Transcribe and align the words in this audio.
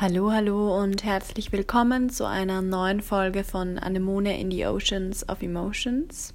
Hallo, 0.00 0.32
hallo 0.32 0.82
und 0.82 1.04
herzlich 1.04 1.52
willkommen 1.52 2.08
zu 2.08 2.26
einer 2.26 2.62
neuen 2.62 3.02
Folge 3.02 3.44
von 3.44 3.78
Anemone 3.78 4.40
in 4.40 4.50
the 4.50 4.64
Oceans 4.64 5.28
of 5.28 5.42
Emotions. 5.42 6.32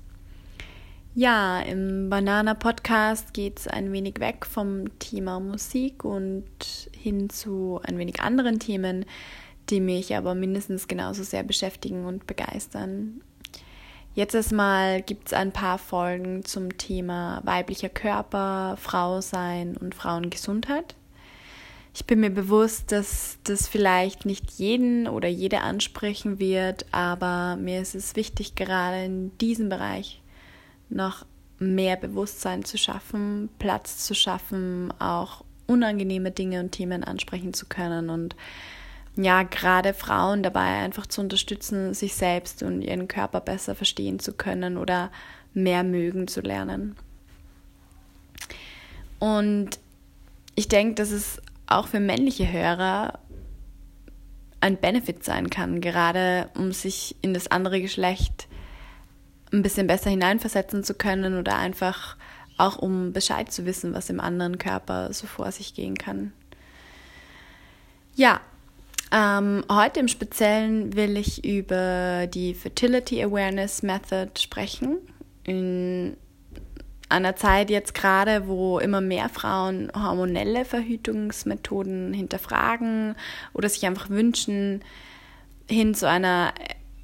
Ja, 1.16 1.62
im 1.62 2.12
Banana 2.12 2.54
Podcast 2.54 3.34
geht 3.34 3.58
es 3.58 3.68
ein 3.68 3.92
wenig 3.92 4.20
weg 4.20 4.46
vom 4.46 5.00
Thema 5.00 5.40
Musik 5.40 6.06
und 6.06 6.46
hin 6.96 7.32
zu 7.32 7.80
ein 7.82 7.98
wenig 7.98 8.22
anderen 8.22 8.60
Themen, 8.60 9.04
die 9.72 9.82
mich 9.82 10.16
aber 10.16 10.36
mindestens 10.36 10.88
genauso 10.88 11.24
sehr 11.24 11.42
beschäftigen 11.42 12.06
und 12.06 12.28
begeistern. 12.28 13.22
Jetzt 14.14 14.36
erstmal 14.36 15.02
gibt 15.02 15.30
es 15.30 15.34
ein 15.34 15.52
paar 15.52 15.80
Folgen 15.80 16.46
zum 16.46 16.78
Thema 16.78 17.42
weiblicher 17.46 17.90
Körper, 17.90 18.78
Frau 18.80 19.22
sein 19.22 19.76
und 19.76 19.96
Frauengesundheit. 19.96 20.94
Ich 21.98 22.04
bin 22.04 22.20
mir 22.20 22.30
bewusst, 22.30 22.92
dass 22.92 23.38
das 23.46 23.70
vielleicht 23.70 24.26
nicht 24.26 24.52
jeden 24.60 25.08
oder 25.08 25.30
jede 25.30 25.62
ansprechen 25.62 26.40
wird, 26.40 26.86
aber 26.92 27.56
mir 27.56 27.82
ist 27.82 27.96
es 27.96 28.18
wichtig, 28.18 28.56
gerade 28.56 29.06
in 29.06 29.36
diesem 29.38 29.70
Bereich 29.70 30.22
noch 30.90 31.26
mehr 31.58 31.96
Bewusstsein 31.96 32.66
zu 32.66 32.78
schaffen, 32.78 33.48
Platz 33.60 34.06
zu 34.06 34.14
schaffen, 34.14 34.94
auch 35.00 35.46
unangenehme 35.68 36.32
Dinge 36.32 36.60
und 36.60 36.74
Themen 36.74 37.06
ansprechen 37.06 37.54
zu 37.54 37.66
können 37.66 38.10
und 38.10 38.36
ja, 39.16 39.44
gerade 39.44 39.94
Frauen 39.94 40.44
dabei 40.44 40.84
einfach 40.84 41.08
zu 41.08 41.22
unterstützen, 41.22 41.94
sich 41.94 42.16
selbst 42.16 42.62
und 42.62 42.82
ihren 42.82 43.08
Körper 43.08 43.40
besser 43.40 43.74
verstehen 43.74 44.20
zu 44.20 44.34
können 44.34 44.76
oder 44.76 45.14
mehr 45.54 45.86
mögen 45.86 46.28
zu 46.28 46.42
lernen. 46.42 46.98
Und 49.20 49.80
ich 50.56 50.68
denke, 50.68 50.96
dass 50.96 51.12
es 51.12 51.42
auch 51.68 51.88
für 51.88 52.00
männliche 52.00 52.52
Hörer 52.52 53.20
ein 54.62 54.78
Benefit 54.78 55.24
sein 55.24 55.50
kann, 55.50 55.82
gerade 55.82 56.50
um 56.56 56.72
sich 56.72 57.16
in 57.22 57.34
das 57.34 57.48
andere 57.48 57.82
Geschlecht 57.82 58.48
ein 59.54 59.62
bisschen 59.62 59.88
besser 59.88 60.10
hineinversetzen 60.10 60.84
zu 60.84 60.94
können 60.96 61.38
oder 61.38 61.58
einfach 61.58 62.18
auch 62.58 62.78
um 62.78 63.14
Bescheid 63.14 63.52
zu 63.52 63.66
wissen, 63.66 63.94
was 63.94 64.10
im 64.10 64.20
anderen 64.20 64.58
Körper 64.58 65.14
so 65.14 65.28
vor 65.28 65.52
sich 65.52 65.74
gehen 65.74 65.98
kann. 65.98 66.34
Ja, 68.16 68.42
ähm, 69.12 69.64
heute 69.70 70.00
im 70.00 70.08
Speziellen 70.08 70.96
will 70.96 71.18
ich 71.18 71.46
über 71.46 72.28
die 72.28 72.54
Fertility 72.54 73.24
Awareness 73.24 73.84
Method 73.84 74.32
sprechen. 74.40 74.98
In 75.44 76.18
einer 77.10 77.36
Zeit 77.36 77.70
jetzt 77.70 77.94
gerade, 77.94 78.48
wo 78.48 78.80
immer 78.80 79.02
mehr 79.02 79.30
Frauen 79.30 79.92
hormonelle 79.96 80.66
Verhütungsmethoden 80.66 82.14
hinterfragen 82.14 83.16
oder 83.54 83.70
sich 83.70 83.86
einfach 83.86 84.10
wünschen, 84.10 84.82
hin 85.70 85.94
zu 85.94 86.08
einer 86.08 86.54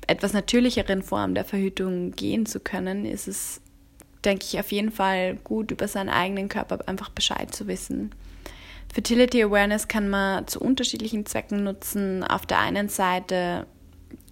etwas 0.07 0.33
natürlicheren 0.33 1.03
Form 1.03 1.35
der 1.35 1.45
Verhütung 1.45 2.11
gehen 2.11 2.45
zu 2.45 2.59
können, 2.59 3.05
ist 3.05 3.27
es, 3.27 3.61
denke 4.25 4.45
ich, 4.45 4.59
auf 4.59 4.71
jeden 4.71 4.91
Fall 4.91 5.35
gut, 5.43 5.71
über 5.71 5.87
seinen 5.87 6.09
eigenen 6.09 6.49
Körper 6.49 6.79
einfach 6.87 7.09
Bescheid 7.09 7.53
zu 7.53 7.67
wissen. 7.67 8.11
Fertility 8.93 9.41
Awareness 9.43 9.87
kann 9.87 10.09
man 10.09 10.47
zu 10.47 10.59
unterschiedlichen 10.59 11.25
Zwecken 11.25 11.63
nutzen. 11.63 12.23
Auf 12.25 12.45
der 12.45 12.59
einen 12.59 12.89
Seite 12.89 13.65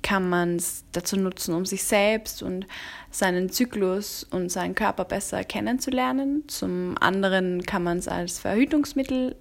kann 0.10 0.28
man 0.28 0.56
es 0.56 0.86
dazu 0.92 1.18
nutzen, 1.18 1.54
um 1.54 1.68
sich 1.68 1.84
selbst 1.84 2.42
und 2.42 2.66
seinen 3.12 3.52
Zyklus 3.52 4.24
und 4.24 4.52
seinen 4.52 4.74
Körper 4.74 5.06
besser 5.06 5.44
kennenzulernen. 5.44 6.46
Zum 6.48 6.96
anderen 7.00 7.64
kann 7.64 7.84
man 7.84 8.00
es 8.00 8.08
als 8.08 8.40
Verhütungsmittel 8.40 9.36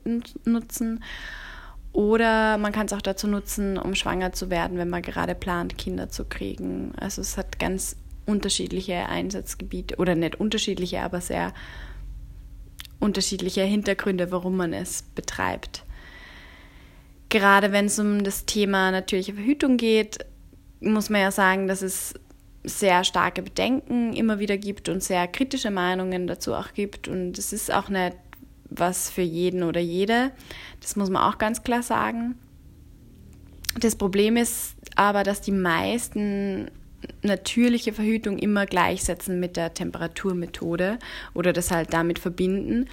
nutzen. 0.44 1.02
Oder 1.94 2.58
man 2.58 2.72
kann 2.72 2.84
es 2.84 2.92
auch 2.92 3.00
dazu 3.00 3.28
nutzen, 3.28 3.78
um 3.78 3.94
schwanger 3.94 4.34
zu 4.34 4.50
werden, 4.50 4.76
wenn 4.76 4.90
man 4.90 5.00
gerade 5.00 5.34
plant, 5.34 5.78
Kinder 5.78 6.10
zu 6.10 6.26
kriegen. 6.26 6.92
Also 7.00 7.22
es 7.22 7.38
hat 7.38 7.58
ganz 7.58 7.96
unterschiedliche 8.26 9.08
Einsatzgebiete 9.08 9.96
oder 9.96 10.16
nicht 10.16 10.38
unterschiedliche, 10.38 11.00
aber 11.00 11.22
sehr 11.22 11.54
unterschiedliche 13.00 13.62
Hintergründe, 13.62 14.30
warum 14.32 14.58
man 14.58 14.74
es 14.74 15.00
betreibt. 15.14 15.86
Gerade 17.30 17.72
wenn 17.72 17.86
es 17.86 17.98
um 17.98 18.22
das 18.22 18.44
Thema 18.44 18.90
natürliche 18.90 19.32
Verhütung 19.32 19.78
geht, 19.78 20.26
muss 20.80 21.10
man 21.10 21.20
ja 21.20 21.30
sagen, 21.30 21.68
dass 21.68 21.82
es 21.82 22.14
sehr 22.64 23.04
starke 23.04 23.42
Bedenken 23.42 24.12
immer 24.12 24.38
wieder 24.38 24.56
gibt 24.56 24.88
und 24.88 25.02
sehr 25.02 25.26
kritische 25.28 25.70
Meinungen 25.70 26.26
dazu 26.26 26.54
auch 26.54 26.72
gibt. 26.74 27.08
Und 27.08 27.38
es 27.38 27.52
ist 27.52 27.72
auch 27.72 27.88
nicht 27.88 28.16
was 28.70 29.10
für 29.10 29.22
jeden 29.22 29.62
oder 29.62 29.80
jede. 29.80 30.30
Das 30.80 30.96
muss 30.96 31.10
man 31.10 31.22
auch 31.22 31.38
ganz 31.38 31.62
klar 31.62 31.82
sagen. 31.82 32.34
Das 33.80 33.96
Problem 33.96 34.36
ist 34.36 34.74
aber, 34.96 35.22
dass 35.22 35.40
die 35.40 35.52
meisten 35.52 36.70
natürliche 37.22 37.92
Verhütung 37.92 38.38
immer 38.38 38.66
gleichsetzen 38.66 39.38
mit 39.38 39.56
der 39.56 39.72
Temperaturmethode 39.72 40.98
oder 41.32 41.52
das 41.52 41.70
halt 41.70 41.92
damit 41.92 42.18
verbinden. 42.18 42.88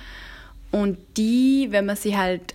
Und 0.71 0.97
die, 1.17 1.67
wenn 1.71 1.85
man 1.85 1.95
sie 1.95 2.17
halt 2.17 2.53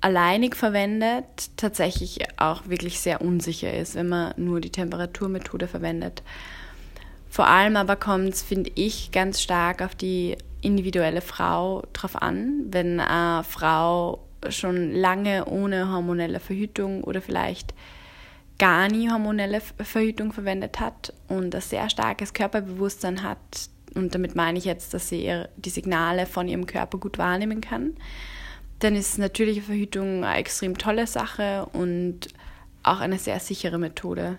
alleinig 0.00 0.56
verwendet, 0.56 1.24
tatsächlich 1.56 2.20
auch 2.38 2.68
wirklich 2.68 3.00
sehr 3.00 3.20
unsicher 3.20 3.72
ist, 3.72 3.94
wenn 3.94 4.08
man 4.08 4.34
nur 4.36 4.60
die 4.60 4.70
Temperaturmethode 4.70 5.68
verwendet. 5.68 6.22
Vor 7.28 7.46
allem 7.46 7.76
aber 7.76 7.96
kommt 7.96 8.34
es, 8.34 8.42
finde 8.42 8.70
ich, 8.74 9.12
ganz 9.12 9.40
stark 9.40 9.82
auf 9.82 9.94
die 9.94 10.36
individuelle 10.62 11.20
Frau 11.20 11.84
drauf 11.92 12.20
an. 12.20 12.64
Wenn 12.70 12.98
eine 12.98 13.44
Frau 13.44 14.20
schon 14.48 14.92
lange 14.92 15.44
ohne 15.44 15.92
hormonelle 15.92 16.40
Verhütung 16.40 17.04
oder 17.04 17.20
vielleicht 17.22 17.74
gar 18.58 18.88
nie 18.88 19.10
hormonelle 19.10 19.60
Verhütung 19.60 20.32
verwendet 20.32 20.80
hat 20.80 21.12
und 21.28 21.54
ein 21.54 21.60
sehr 21.60 21.88
starkes 21.88 22.34
Körperbewusstsein 22.34 23.22
hat, 23.22 23.38
und 23.94 24.14
damit 24.14 24.36
meine 24.36 24.58
ich 24.58 24.64
jetzt, 24.64 24.94
dass 24.94 25.08
sie 25.08 25.44
die 25.56 25.70
Signale 25.70 26.26
von 26.26 26.46
ihrem 26.46 26.66
Körper 26.66 26.98
gut 26.98 27.18
wahrnehmen 27.18 27.60
kann, 27.60 27.96
dann 28.80 28.96
ist 28.96 29.18
natürliche 29.18 29.62
Verhütung 29.62 30.24
eine 30.24 30.38
extrem 30.38 30.76
tolle 30.76 31.06
Sache 31.06 31.66
und 31.72 32.28
auch 32.82 33.00
eine 33.00 33.18
sehr 33.18 33.38
sichere 33.40 33.78
Methode. 33.78 34.38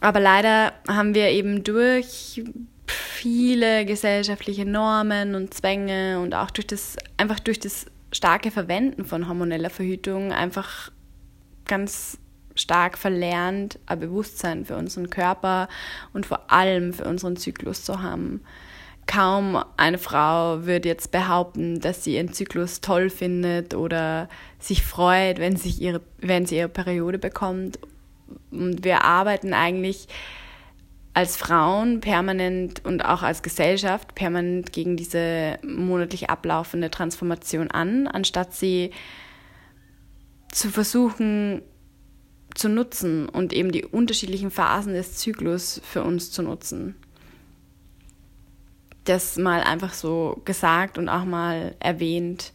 Aber 0.00 0.20
leider 0.20 0.72
haben 0.88 1.14
wir 1.14 1.28
eben 1.28 1.62
durch 1.62 2.42
viele 2.86 3.84
gesellschaftliche 3.84 4.64
Normen 4.64 5.34
und 5.34 5.52
Zwänge 5.52 6.18
und 6.20 6.34
auch 6.34 6.50
durch 6.50 6.66
das, 6.66 6.96
einfach 7.18 7.38
durch 7.38 7.60
das 7.60 7.86
starke 8.10 8.50
Verwenden 8.50 9.04
von 9.04 9.28
hormoneller 9.28 9.70
Verhütung 9.70 10.32
einfach 10.32 10.90
ganz 11.66 12.18
stark 12.54 12.98
verlernt, 12.98 13.78
ein 13.86 14.00
Bewusstsein 14.00 14.64
für 14.64 14.76
unseren 14.76 15.10
Körper 15.10 15.68
und 16.12 16.26
vor 16.26 16.50
allem 16.50 16.94
für 16.94 17.04
unseren 17.04 17.36
Zyklus 17.36 17.84
zu 17.84 18.02
haben 18.02 18.40
kaum 19.10 19.60
eine 19.76 19.98
Frau 19.98 20.66
wird 20.66 20.86
jetzt 20.86 21.10
behaupten, 21.10 21.80
dass 21.80 22.04
sie 22.04 22.14
ihren 22.14 22.32
Zyklus 22.32 22.80
toll 22.80 23.10
findet 23.10 23.74
oder 23.74 24.28
sich 24.60 24.84
freut, 24.84 25.40
wenn, 25.40 25.56
sich 25.56 25.82
ihre, 25.82 26.00
wenn 26.18 26.46
sie 26.46 26.58
ihre 26.58 26.68
Periode 26.68 27.18
bekommt. 27.18 27.80
Und 28.52 28.84
wir 28.84 29.02
arbeiten 29.02 29.52
eigentlich 29.52 30.06
als 31.12 31.36
Frauen 31.36 31.98
permanent 31.98 32.84
und 32.84 33.04
auch 33.04 33.24
als 33.24 33.42
Gesellschaft 33.42 34.14
permanent 34.14 34.72
gegen 34.72 34.96
diese 34.96 35.58
monatlich 35.64 36.30
ablaufende 36.30 36.88
Transformation 36.88 37.68
an, 37.68 38.06
anstatt 38.06 38.54
sie 38.54 38.92
zu 40.52 40.68
versuchen 40.70 41.62
zu 42.54 42.68
nutzen 42.68 43.28
und 43.28 43.52
eben 43.52 43.72
die 43.72 43.84
unterschiedlichen 43.84 44.52
Phasen 44.52 44.92
des 44.94 45.16
Zyklus 45.16 45.80
für 45.84 46.04
uns 46.04 46.30
zu 46.30 46.42
nutzen 46.42 46.94
das 49.04 49.36
mal 49.36 49.62
einfach 49.62 49.92
so 49.92 50.40
gesagt 50.44 50.98
und 50.98 51.08
auch 51.08 51.24
mal 51.24 51.74
erwähnt. 51.80 52.52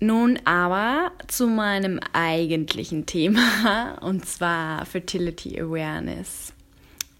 Nun 0.00 0.38
aber 0.44 1.12
zu 1.28 1.46
meinem 1.46 2.00
eigentlichen 2.12 3.06
Thema 3.06 3.98
und 4.00 4.26
zwar 4.26 4.84
Fertility 4.86 5.60
Awareness. 5.60 6.52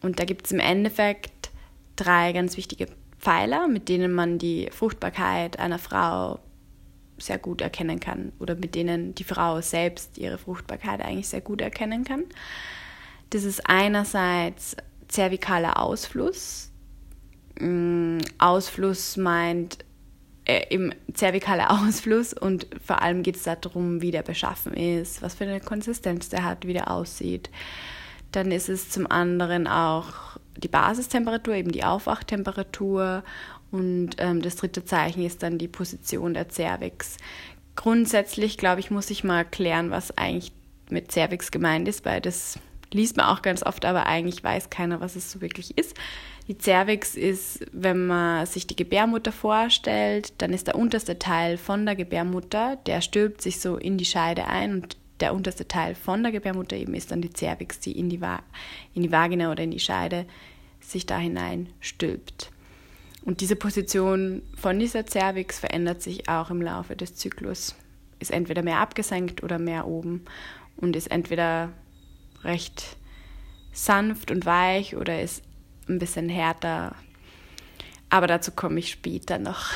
Und 0.03 0.19
da 0.21 0.25
gibt 0.25 0.47
es 0.47 0.53
im 0.53 0.61
Endeffekt 0.61 1.51
drei 1.97 2.33
ganz 2.33 2.57
wichtige 2.57 2.89
Pfeiler, 3.19 3.69
mit 3.69 3.89
denen 3.89 4.13
man 4.13 4.39
die 4.39 4.69
Fruchtbarkeit 4.71 5.59
einer 5.59 5.79
Frau 5.79 6.41
sehr 7.17 7.39
gut 7.39 7.61
erkennen 7.61 8.01
kann 8.01 8.33
oder 8.39 8.55
mit 8.55 8.75
denen 8.75 9.15
die 9.15 9.25
Frau 9.25 9.61
selbst 9.61 10.19
ihre 10.19 10.37
Fruchtbarkeit 10.37 11.01
eigentlich 11.01 11.29
sehr 11.29 11.41
gut 11.41 11.61
erkennen 11.61 12.05
kann. 12.05 12.25
Das 13.31 13.45
ist 13.45 13.63
einerseits 13.65 14.77
zervikaler 15.09 15.81
Ausfluss, 15.81 16.71
Ausfluss 18.39 19.17
meint 19.17 19.79
äh, 20.45 20.67
im 20.71 20.93
zervikaler 21.13 21.71
Ausfluss 21.87 22.33
und 22.33 22.67
vor 22.85 23.03
allem 23.03 23.23
geht 23.23 23.37
es 23.37 23.45
darum, 23.45 24.03
wie 24.03 24.11
der 24.11 24.23
beschaffen 24.23 24.75
ist, 24.75 25.23
was 25.23 25.35
für 25.35 25.45
eine 25.45 25.61
Konsistenz 25.61 26.29
der 26.29 26.45
hat, 26.45 26.67
wie 26.67 26.73
der 26.73 26.91
aussieht. 26.91 27.51
Dann 28.33 28.51
ist 28.51 28.69
es 28.69 28.91
zum 28.91 29.11
anderen 29.11 29.67
auch 29.67 30.39
die 30.57 30.69
Basistemperatur, 30.69 31.55
eben 31.55 31.73
die 31.73 31.85
Aufwachtemperatur 31.85 33.23
und 33.71 34.11
ähm, 34.19 34.43
das 34.43 34.57
dritte 34.57 34.85
Zeichen 34.85 35.25
ist 35.25 35.43
dann 35.43 35.59
die 35.59 35.69
Position 35.69 36.35
der 36.35 36.49
Cervix. 36.51 37.17
grundsätzlich, 37.77 38.57
glaube 38.57 38.81
ich, 38.81 38.91
muss 38.91 39.11
ich 39.11 39.25
mal 39.25 39.45
klären, 39.45 39.91
was 39.91 40.17
eigentlich 40.17 40.53
mit 40.91 41.11
Cervix 41.11 41.51
gemeint 41.51 41.89
ist, 41.89 42.05
weil 42.05 42.21
das 42.21 42.59
liest 42.93 43.17
man 43.17 43.27
auch 43.27 43.43
ganz 43.43 43.65
oft, 43.65 43.85
aber 43.85 44.07
eigentlich 44.07 44.45
weiß 44.45 44.71
keiner, 44.71 45.01
was 45.01 45.17
es 45.17 45.31
so 45.31 45.41
wirklich 45.41 45.77
ist. 45.77 45.97
Die 46.47 46.59
Cervix 46.59 47.15
ist, 47.15 47.65
wenn 47.73 48.07
man 48.07 48.45
sich 48.45 48.67
die 48.67 48.77
Gebärmutter 48.77 49.33
vorstellt, 49.33 50.35
dann 50.39 50.53
ist 50.53 50.67
der 50.67 50.77
unterste 50.77 51.19
Teil 51.19 51.57
von 51.57 51.87
der 51.87 51.97
Gebärmutter, 51.97 52.77
der 52.85 53.01
stülpt 53.01 53.41
sich 53.41 53.61
so 53.61 53.77
in 53.77 53.97
die 53.97 54.05
Scheide 54.05 54.47
ein 54.47 54.83
und 54.83 54.97
der 55.21 55.33
unterste 55.33 55.67
Teil 55.67 55.95
von 55.95 56.23
der 56.23 56.33
Gebärmutter 56.33 56.77
eben 56.77 56.95
ist 56.95 57.11
dann 57.11 57.23
die 57.23 57.33
Cervix, 57.33 57.81
die 57.81 57.99
in 57.99 58.11
die, 58.11 58.21
Va 58.21 58.43
in 58.93 59.03
die 59.03 59.13
Vagina 59.13 59.51
oder 59.51 59.63
in 59.63 59.71
die 59.71 59.79
Scheide 59.79 60.27
sich 60.81 61.07
da 61.07 61.17
hinein 61.17 61.69
stülpt. 61.81 62.51
Und 63.25 63.41
diese 63.41 63.57
Position 63.57 64.43
von 64.55 64.79
dieser 64.79 65.07
Cervix 65.07 65.59
verändert 65.59 66.03
sich 66.03 66.29
auch 66.29 66.51
im 66.51 66.61
Laufe 66.61 66.95
des 66.95 67.15
Zyklus. 67.15 67.75
Ist 68.19 68.33
entweder 68.33 68.63
mehr 68.63 68.81
abgesenkt 68.81 69.43
oder 69.43 69.59
mehr 69.59 69.87
oben 69.87 70.27
und 70.77 70.95
ist 70.95 71.11
entweder 71.11 71.73
recht 72.43 72.97
sanft 73.73 74.31
und 74.31 74.45
weich 74.45 74.95
oder 74.95 75.23
ist 75.23 75.43
ein 75.89 75.99
bisschen 75.99 76.29
härter. 76.29 76.95
Aber 78.11 78.27
dazu 78.27 78.53
komme 78.53 78.79
ich 78.79 78.91
später 78.91 79.39
noch. 79.39 79.71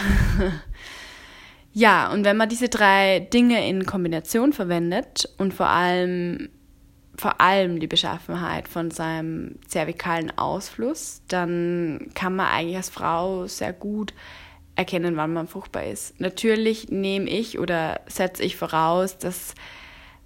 ja, 1.73 2.11
und 2.13 2.25
wenn 2.25 2.37
man 2.37 2.49
diese 2.49 2.69
drei 2.69 3.21
Dinge 3.21 3.69
in 3.69 3.87
Kombination 3.87 4.53
verwendet 4.53 5.29
und 5.39 5.55
vor 5.55 5.69
allem 5.69 6.51
vor 7.19 7.41
allem 7.41 7.81
die 7.81 7.89
Beschaffenheit 7.89 8.69
von 8.69 8.93
seinem 8.93 9.57
zervikalen 9.67 10.39
Ausfluss, 10.39 11.21
dann 11.27 12.11
kann 12.15 12.37
man 12.37 12.47
eigentlich 12.47 12.77
als 12.77 12.91
Frau 12.91 13.49
sehr 13.49 13.73
gut 13.73 14.15
erkennen, 14.77 15.17
wann 15.17 15.33
man 15.33 15.49
fruchtbar 15.49 15.85
ist. 15.85 16.21
Natürlich 16.21 16.91
nehme 16.91 17.29
ich 17.29 17.59
oder 17.59 18.01
setze 18.07 18.45
ich 18.45 18.57
voraus, 18.57 19.19
dass 19.19 19.55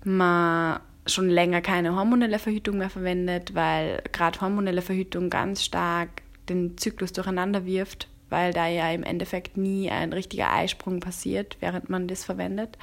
man 0.05 0.81
schon 1.07 1.29
länger 1.29 1.61
keine 1.61 1.97
hormonelle 1.97 2.39
Verhütung 2.39 2.79
mehr 2.79 2.91
verwendet, 2.91 3.55
weil 3.55 4.03
gerade 4.13 4.41
hormonelle 4.41 4.83
Verhütung 4.83 5.31
ganz 5.31 5.65
stark 5.65 6.23
den 6.49 6.77
Zyklus 6.79 7.13
durcheinander 7.13 7.67
wirft, 7.67 8.09
weil 8.31 8.53
da 8.53 8.67
ja 8.67 8.91
im 8.91 9.03
Endeffekt 9.03 9.57
nie 9.57 9.91
ein 9.91 10.13
richtiger 10.13 10.53
Eisprung 10.53 11.01
passiert, 11.01 11.57
während 11.61 11.91
man 11.91 12.09
das 12.09 12.25
verwendet. 12.25 12.79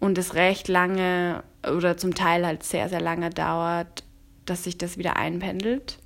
Und 0.00 0.18
es 0.18 0.34
recht 0.34 0.66
lange 0.66 1.44
oder 1.64 1.96
zum 1.96 2.14
Teil 2.14 2.44
halt 2.44 2.64
sehr, 2.64 2.88
sehr 2.88 3.00
lange 3.00 3.30
dauert, 3.30 4.02
dass 4.46 4.64
sich 4.64 4.76
das 4.76 4.98
wieder 4.98 5.16
einpendelt. 5.16 5.98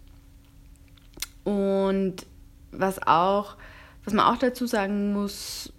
Und 1.45 2.27
was 2.73 3.01
auch, 3.07 3.57
was 4.05 4.13
man 4.13 4.27
auch 4.27 4.39
dazu 4.39 4.67
sagen 4.67 5.13
muss, 5.15 5.73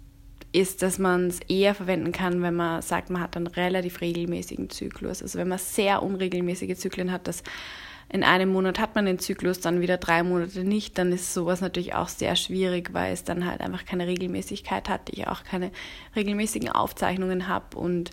ist, 0.58 0.82
dass 0.82 0.98
man 0.98 1.28
es 1.28 1.40
eher 1.48 1.74
verwenden 1.74 2.12
kann, 2.12 2.42
wenn 2.42 2.54
man 2.54 2.82
sagt, 2.82 3.10
man 3.10 3.22
hat 3.22 3.36
einen 3.36 3.46
relativ 3.46 4.00
regelmäßigen 4.00 4.70
Zyklus. 4.70 5.22
Also 5.22 5.38
wenn 5.38 5.48
man 5.48 5.58
sehr 5.58 6.02
unregelmäßige 6.02 6.76
Zyklen 6.76 7.12
hat, 7.12 7.28
dass 7.28 7.42
in 8.10 8.24
einem 8.24 8.50
Monat 8.50 8.78
hat 8.78 8.94
man 8.94 9.04
den 9.04 9.18
Zyklus, 9.18 9.60
dann 9.60 9.80
wieder 9.80 9.98
drei 9.98 10.22
Monate 10.22 10.64
nicht, 10.64 10.96
dann 10.96 11.12
ist 11.12 11.34
sowas 11.34 11.60
natürlich 11.60 11.94
auch 11.94 12.08
sehr 12.08 12.36
schwierig, 12.36 12.94
weil 12.94 13.12
es 13.12 13.24
dann 13.24 13.44
halt 13.44 13.60
einfach 13.60 13.84
keine 13.84 14.06
Regelmäßigkeit 14.06 14.88
hat, 14.88 15.10
ich 15.10 15.26
auch 15.26 15.44
keine 15.44 15.70
regelmäßigen 16.16 16.70
Aufzeichnungen 16.70 17.48
habe 17.48 17.76
und 17.76 18.10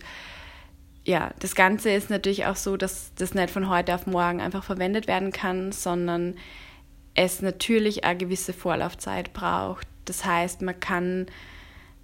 ja, 1.04 1.30
das 1.38 1.54
Ganze 1.54 1.90
ist 1.90 2.10
natürlich 2.10 2.46
auch 2.46 2.56
so, 2.56 2.76
dass 2.76 3.12
das 3.14 3.32
nicht 3.32 3.48
von 3.48 3.68
heute 3.68 3.94
auf 3.94 4.06
morgen 4.08 4.40
einfach 4.40 4.64
verwendet 4.64 5.06
werden 5.06 5.30
kann, 5.30 5.70
sondern 5.70 6.34
es 7.14 7.40
natürlich 7.40 8.04
eine 8.04 8.18
gewisse 8.18 8.52
Vorlaufzeit 8.52 9.32
braucht. 9.32 9.86
Das 10.04 10.24
heißt, 10.24 10.62
man 10.62 10.78
kann 10.80 11.26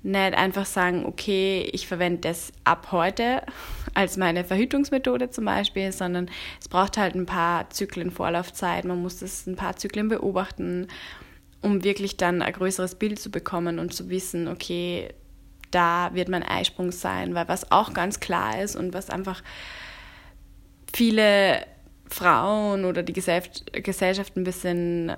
nicht 0.02 0.34
einfach 0.34 0.66
sagen, 0.66 1.06
okay, 1.06 1.69
ich 1.72 1.87
verwende 1.87 2.20
das 2.20 2.52
ab 2.64 2.88
heute 2.90 3.43
als 3.94 4.16
meine 4.16 4.44
Verhütungsmethode 4.44 5.31
zum 5.31 5.44
Beispiel, 5.44 5.93
sondern 5.93 6.31
es 6.60 6.69
braucht 6.69 6.96
halt 6.96 7.14
ein 7.14 7.26
paar 7.26 7.70
Zyklen 7.70 8.10
Vorlaufzeit. 8.10 8.84
Man 8.84 9.00
muss 9.02 9.19
das 9.19 9.46
ein 9.46 9.56
paar 9.56 9.76
Zyklen 9.76 10.08
beobachten, 10.08 10.88
um 11.60 11.84
wirklich 11.84 12.16
dann 12.16 12.43
ein 12.43 12.52
größeres 12.52 12.96
Bild 12.96 13.20
zu 13.20 13.31
bekommen 13.31 13.78
und 13.78 13.94
zu 13.94 14.10
wissen, 14.10 14.49
okay, 14.49 15.08
da 15.70 16.10
wird 16.12 16.28
mein 16.28 16.43
Eisprung 16.43 16.93
sein, 16.93 17.34
weil 17.34 17.48
was 17.48 17.70
auch 17.70 17.94
ganz 17.94 18.20
klar 18.20 18.60
ist 18.60 18.76
und 18.76 18.93
was 18.93 19.08
einfach 19.08 19.43
viele 20.93 21.64
Frauen 22.08 22.84
oder 22.84 23.02
die 23.02 23.12
Gesellschaft 23.12 24.37
ein 24.37 24.44
bisschen 24.44 25.12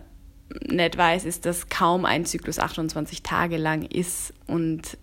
nicht 0.68 0.96
weiß, 0.96 1.24
ist, 1.24 1.46
dass 1.46 1.68
kaum 1.68 2.04
ein 2.04 2.24
Zyklus 2.24 2.58
28 2.58 3.22
Tage 3.22 3.56
lang 3.56 3.82
ist 3.82 4.34
und 4.46 4.98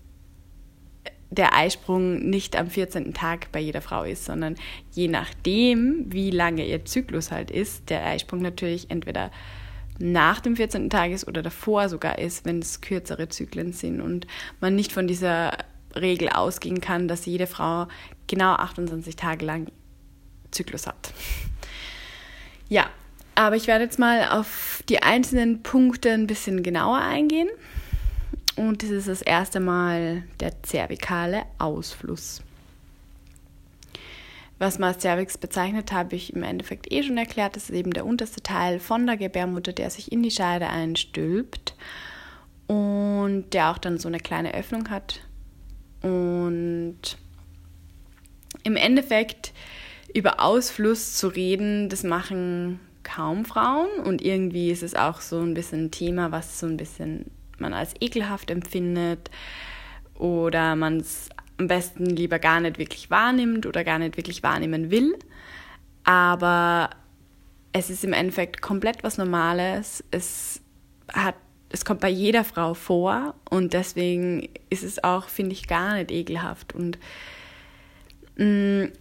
der 1.30 1.56
Eisprung 1.56 2.30
nicht 2.30 2.58
am 2.58 2.70
14. 2.70 3.14
Tag 3.14 3.52
bei 3.54 3.60
jeder 3.60 3.82
Frau 3.82 4.04
ist, 4.04 4.26
sondern 4.26 4.56
je 4.92 5.08
nachdem, 5.08 6.06
wie 6.08 6.30
lange 6.30 6.66
ihr 6.66 6.84
Zyklus 6.84 7.32
halt 7.32 7.52
ist, 7.52 7.90
der 7.90 8.06
Eisprung 8.06 8.42
natürlich 8.42 8.92
entweder 8.92 9.32
nach 9.98 10.42
dem 10.42 10.58
14. 10.58 10.90
Tag 10.90 11.12
ist 11.12 11.28
oder 11.28 11.42
davor 11.42 11.88
sogar 11.88 12.20
ist, 12.20 12.44
wenn 12.46 12.60
es 12.60 12.82
kürzere 12.82 13.30
Zyklen 13.30 13.72
sind 13.72 14.02
und 14.02 14.28
man 14.60 14.76
nicht 14.76 14.92
von 14.92 15.08
dieser 15.08 15.58
Regel 15.96 16.30
ausgehen 16.30 16.82
kann, 16.82 17.08
dass 17.08 17.26
jede 17.26 17.48
Frau 17.48 17.88
genau 18.28 18.54
28 18.54 19.16
Tage 19.16 19.46
lang 19.46 19.72
Zyklus 20.52 20.86
hat. 20.86 21.14
Ja, 22.68 22.90
aber 23.36 23.56
ich 23.56 23.68
werde 23.68 23.84
jetzt 23.86 24.00
mal 24.00 24.30
auf 24.30 24.84
die 24.90 25.02
einzelnen 25.02 25.64
Punkte 25.64 26.12
ein 26.12 26.28
bisschen 26.28 26.64
genauer 26.64 27.00
eingehen. 27.00 27.50
Und 28.56 28.84
das 28.84 28.90
ist 28.90 29.08
das 29.08 29.22
erste 29.22 29.60
Mal 29.60 30.24
der 30.40 30.62
zervikale 30.64 31.44
Ausfluss. 31.58 32.42
Was 34.60 34.78
man 34.78 34.94
als 34.94 35.02
Cervix 35.02 35.40
bezeichnet, 35.40 35.92
habe 35.92 36.16
ich 36.16 36.36
im 36.36 36.44
Endeffekt 36.44 36.92
eh 36.92 37.02
schon 37.02 37.18
erklärt. 37.18 37.56
Das 37.56 37.64
ist 37.64 37.76
eben 37.76 37.94
der 37.94 38.06
unterste 38.06 38.44
Teil 38.44 38.80
von 38.80 39.08
der 39.08 39.18
Gebärmutter, 39.18 39.74
der 39.74 39.90
sich 39.90 40.12
in 40.12 40.22
die 40.22 40.30
Scheide 40.30 40.68
einstülpt 40.68 41.76
und 42.68 43.46
der 43.54 43.72
auch 43.72 43.80
dann 43.80 43.98
so 43.98 44.08
eine 44.08 44.20
kleine 44.20 44.54
Öffnung 44.54 44.90
hat. 44.92 45.22
Und 46.04 47.18
im 48.64 48.76
Endeffekt 48.76 49.54
über 50.14 50.40
Ausfluss 50.42 51.16
zu 51.16 51.30
reden, 51.30 51.90
das 51.90 52.04
machen 52.04 52.80
kaum 53.04 53.46
Frauen 53.46 53.90
und 54.04 54.22
irgendwie 54.22 54.72
ist 54.72 54.84
es 54.84 54.96
auch 54.96 55.22
so 55.22 55.40
ein 55.40 55.54
bisschen 55.54 55.86
ein 55.86 55.92
Thema, 55.92 56.32
was 56.32 56.60
so 56.60 56.68
ein 56.68 56.78
bisschen 56.78 57.26
man 57.58 57.74
als 57.74 57.94
ekelhaft 58.00 58.50
empfindet 58.50 59.30
oder 60.16 60.76
man 60.76 60.98
es 60.98 61.30
am 61.58 61.68
besten 61.68 62.06
lieber 62.06 62.40
gar 62.40 62.60
nicht 62.60 62.80
wirklich 62.80 63.10
wahrnimmt 63.10 63.66
oder 63.66 63.84
gar 63.84 64.00
nicht 64.00 64.18
wirklich 64.18 64.44
wahrnehmen 64.44 64.92
will. 64.92 65.18
Aber 66.04 66.90
es 67.72 67.90
ist 67.90 68.04
im 68.04 68.14
Endeffekt 68.14 68.62
komplett 68.62 69.04
was 69.04 69.18
Normales. 69.18 70.04
Es 70.12 70.62
hat 71.14 71.36
es 71.74 71.86
kommt 71.86 72.02
bei 72.02 72.10
jeder 72.10 72.44
Frau 72.44 72.74
vor 72.74 73.36
und 73.50 73.74
deswegen 73.74 74.50
ist 74.70 74.84
es 74.84 75.04
auch, 75.04 75.30
finde 75.30 75.54
ich, 75.54 75.68
gar 75.68 75.96
nicht 75.96 76.12
ekelhaft. 76.12 76.76
Und 76.76 77.00
mh, 78.36 78.46
mm, 78.46 78.92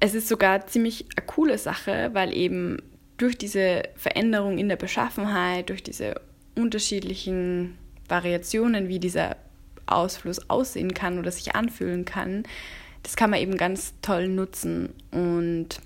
es 0.00 0.14
ist 0.14 0.26
sogar 0.26 0.66
ziemlich 0.66 1.06
eine 1.16 1.26
coole 1.26 1.58
Sache, 1.58 2.10
weil 2.12 2.34
eben 2.34 2.78
durch 3.22 3.38
diese 3.38 3.84
Veränderung 3.94 4.58
in 4.58 4.68
der 4.68 4.76
Beschaffenheit, 4.76 5.70
durch 5.70 5.84
diese 5.84 6.20
unterschiedlichen 6.56 7.78
Variationen, 8.08 8.88
wie 8.88 8.98
dieser 8.98 9.36
Ausfluss 9.86 10.50
aussehen 10.50 10.92
kann 10.92 11.20
oder 11.20 11.30
sich 11.30 11.54
anfühlen 11.54 12.04
kann, 12.04 12.42
das 13.04 13.14
kann 13.14 13.30
man 13.30 13.38
eben 13.38 13.56
ganz 13.56 13.94
toll 14.02 14.26
nutzen. 14.26 14.92
Und 15.12 15.80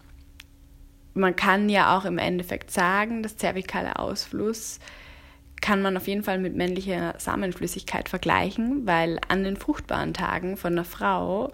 man 1.13 1.37
kann 1.37 1.69
ja 1.69 1.97
auch 1.97 2.07
im 2.07 2.17
Endeffekt 2.17 2.71
sagen, 2.71 3.23
das 3.23 3.37
zervikale 3.37 3.99
Ausfluss 3.99 4.81
kann 5.61 5.83
man 5.83 5.97
auf 5.99 6.09
jeden 6.09 6.23
Fall 6.23 6.39
mit 6.39 6.57
männlicher 6.57 7.17
Samenflüssigkeit 7.19 8.09
vergleichen, 8.09 8.87
weil 8.87 9.21
an 9.29 9.45
den 9.45 9.57
fruchtbaren 9.57 10.15
Tagen 10.15 10.57
von 10.57 10.73
einer 10.73 10.85
Frau, 10.85 11.53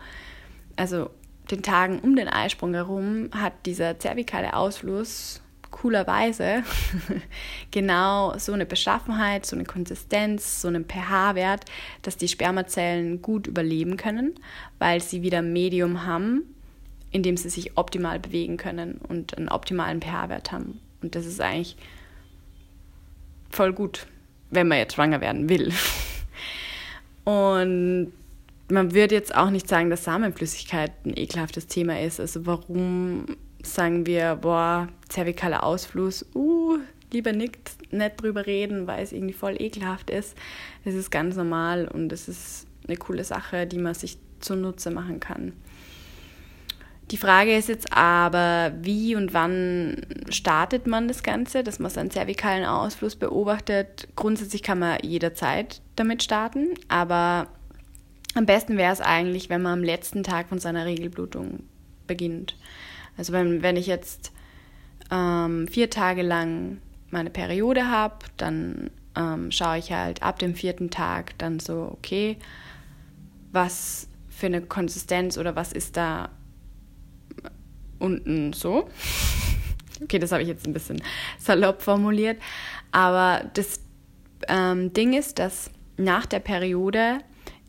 also 0.76 1.10
den 1.50 1.62
Tagen 1.62 1.98
um 1.98 2.14
den 2.14 2.28
Eisprung 2.28 2.72
herum, 2.72 3.30
hat 3.32 3.54
dieser 3.66 3.98
zervikale 3.98 4.54
Ausfluss 4.54 5.41
coolerweise 5.82 6.62
genau 7.72 8.38
so 8.38 8.52
eine 8.52 8.66
Beschaffenheit, 8.66 9.44
so 9.44 9.56
eine 9.56 9.64
Konsistenz, 9.64 10.60
so 10.62 10.68
einen 10.68 10.84
pH-Wert, 10.84 11.64
dass 12.02 12.16
die 12.16 12.28
Spermazellen 12.28 13.20
gut 13.20 13.48
überleben 13.48 13.96
können, 13.96 14.34
weil 14.78 15.02
sie 15.02 15.22
wieder 15.22 15.38
ein 15.38 15.52
Medium 15.52 16.06
haben, 16.06 16.44
in 17.10 17.24
dem 17.24 17.36
sie 17.36 17.50
sich 17.50 17.76
optimal 17.76 18.20
bewegen 18.20 18.58
können 18.58 19.00
und 19.08 19.36
einen 19.36 19.48
optimalen 19.48 20.00
pH-Wert 20.00 20.52
haben. 20.52 20.80
Und 21.02 21.16
das 21.16 21.26
ist 21.26 21.40
eigentlich 21.40 21.76
voll 23.50 23.72
gut, 23.72 24.06
wenn 24.50 24.68
man 24.68 24.78
jetzt 24.78 24.94
schwanger 24.94 25.20
werden 25.20 25.48
will. 25.48 25.72
Und 27.24 28.12
man 28.68 28.94
würde 28.94 29.14
jetzt 29.14 29.34
auch 29.34 29.50
nicht 29.50 29.68
sagen, 29.68 29.90
dass 29.90 30.04
Samenflüssigkeit 30.04 30.92
ein 31.04 31.16
ekelhaftes 31.16 31.68
Thema 31.68 32.00
ist. 32.00 32.18
Also 32.18 32.46
warum 32.46 33.26
sagen 33.62 34.06
wir, 34.06 34.36
boah, 34.36 34.88
zervikaler 35.08 35.62
Ausfluss, 35.62 36.26
uh, 36.34 36.78
lieber 37.12 37.32
nicht, 37.32 37.92
nicht 37.92 38.22
drüber 38.22 38.46
reden, 38.46 38.86
weil 38.86 39.02
es 39.02 39.12
irgendwie 39.12 39.34
voll 39.34 39.60
ekelhaft 39.60 40.10
ist. 40.10 40.36
Es 40.84 40.94
ist 40.94 41.10
ganz 41.10 41.36
normal 41.36 41.88
und 41.88 42.12
es 42.12 42.28
ist 42.28 42.66
eine 42.86 42.96
coole 42.96 43.24
Sache, 43.24 43.66
die 43.66 43.78
man 43.78 43.94
sich 43.94 44.18
zunutze 44.40 44.90
machen 44.90 45.20
kann. 45.20 45.52
Die 47.10 47.16
Frage 47.18 47.54
ist 47.54 47.68
jetzt 47.68 47.92
aber, 47.92 48.72
wie 48.80 49.14
und 49.16 49.34
wann 49.34 50.06
startet 50.30 50.86
man 50.86 51.08
das 51.08 51.22
Ganze, 51.22 51.62
dass 51.62 51.78
man 51.78 51.90
seinen 51.90 52.10
zervikalen 52.10 52.64
Ausfluss 52.64 53.16
beobachtet. 53.16 54.08
Grundsätzlich 54.16 54.62
kann 54.62 54.78
man 54.78 54.98
jederzeit 55.02 55.82
damit 55.94 56.22
starten, 56.22 56.68
aber 56.88 57.48
am 58.34 58.46
besten 58.46 58.78
wäre 58.78 58.94
es 58.94 59.02
eigentlich, 59.02 59.50
wenn 59.50 59.60
man 59.60 59.80
am 59.80 59.84
letzten 59.84 60.22
Tag 60.22 60.48
von 60.48 60.58
seiner 60.58 60.86
Regelblutung 60.86 61.64
beginnt. 62.06 62.56
Also 63.16 63.32
wenn, 63.32 63.62
wenn 63.62 63.76
ich 63.76 63.86
jetzt 63.86 64.32
ähm, 65.10 65.68
vier 65.68 65.90
Tage 65.90 66.22
lang 66.22 66.78
meine 67.10 67.30
Periode 67.30 67.88
habe, 67.88 68.16
dann 68.36 68.90
ähm, 69.16 69.50
schaue 69.50 69.78
ich 69.78 69.92
halt 69.92 70.22
ab 70.22 70.38
dem 70.38 70.54
vierten 70.54 70.90
Tag 70.90 71.36
dann 71.38 71.60
so, 71.60 71.90
okay, 71.92 72.38
was 73.52 74.08
für 74.28 74.46
eine 74.46 74.62
Konsistenz 74.62 75.36
oder 75.36 75.54
was 75.54 75.72
ist 75.72 75.96
da 75.96 76.30
unten 77.98 78.52
so. 78.52 78.88
Okay, 80.02 80.18
das 80.18 80.32
habe 80.32 80.42
ich 80.42 80.48
jetzt 80.48 80.66
ein 80.66 80.72
bisschen 80.72 81.00
salopp 81.38 81.80
formuliert. 81.80 82.42
Aber 82.90 83.48
das 83.54 83.78
ähm, 84.48 84.92
Ding 84.92 85.12
ist, 85.12 85.38
dass 85.38 85.70
nach 85.96 86.26
der 86.26 86.40
Periode 86.40 87.18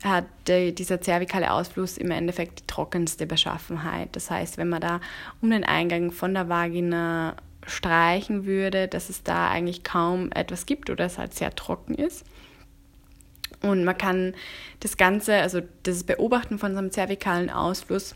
hat 0.03 0.25
die, 0.48 0.75
dieser 0.75 1.01
zervikale 1.01 1.51
Ausfluss 1.51 1.98
im 1.98 2.12
Endeffekt 2.12 2.60
die 2.62 2.67
trockenste 2.67 3.25
Beschaffenheit. 3.25 4.10
Das 4.13 4.29
heißt, 4.29 4.57
wenn 4.57 4.69
man 4.69 4.81
da 4.81 5.00
um 5.41 5.50
den 5.50 5.63
Eingang 5.63 6.12
von 6.12 6.33
der 6.33 6.50
Vagina 6.50 7.36
streichen 7.65 8.45
würde, 8.45 8.88
dass 8.88 9.10
es 9.10 9.24
da 9.24 9.50
eigentlich 9.50 9.83
kaum 9.83 10.31
etwas 10.33 10.65
gibt 10.65 10.89
oder 10.89 11.05
es 11.05 11.17
halt 11.17 11.33
sehr 11.33 11.55
trocken 11.55 11.95
ist. 11.95 12.25
Und 13.62 13.86
man 13.86 13.98
kann 13.98 14.33
das 14.81 14.98
Ganze, 14.98 15.36
also 15.36 15.62
das 15.83 16.03
Beobachten 16.03 16.60
von 16.60 16.74
so 16.74 16.79
einem 16.79 16.91
zervikalen 16.91 17.50
Ausfluss, 17.50 18.15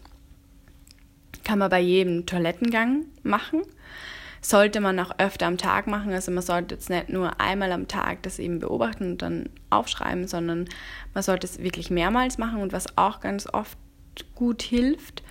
kann 1.45 1.59
man 1.59 1.69
bei 1.69 1.79
jedem 1.79 2.25
Toilettengang 2.25 3.05
machen. 3.23 3.61
Sollte 4.47 4.79
man 4.79 4.97
auch 5.01 5.11
öfter 5.17 5.45
am 5.45 5.57
Tag 5.57 5.87
machen. 5.87 6.13
Also 6.13 6.31
man 6.31 6.41
sollte 6.41 6.75
jetzt 6.75 6.89
nicht 6.89 7.09
nur 7.09 7.41
einmal 7.41 7.73
am 7.73 7.89
Tag 7.89 8.23
das 8.23 8.39
eben 8.39 8.59
beobachten 8.59 9.11
und 9.11 9.21
dann 9.21 9.49
aufschreiben, 9.69 10.25
sondern 10.25 10.69
man 11.13 11.21
sollte 11.21 11.45
es 11.45 11.61
wirklich 11.61 11.89
mehrmals 11.89 12.37
machen. 12.37 12.61
Und 12.61 12.71
was 12.71 12.97
auch 12.97 13.19
ganz 13.19 13.45
oft 13.51 13.77
gut 14.35 14.61
hilft, 14.61 15.21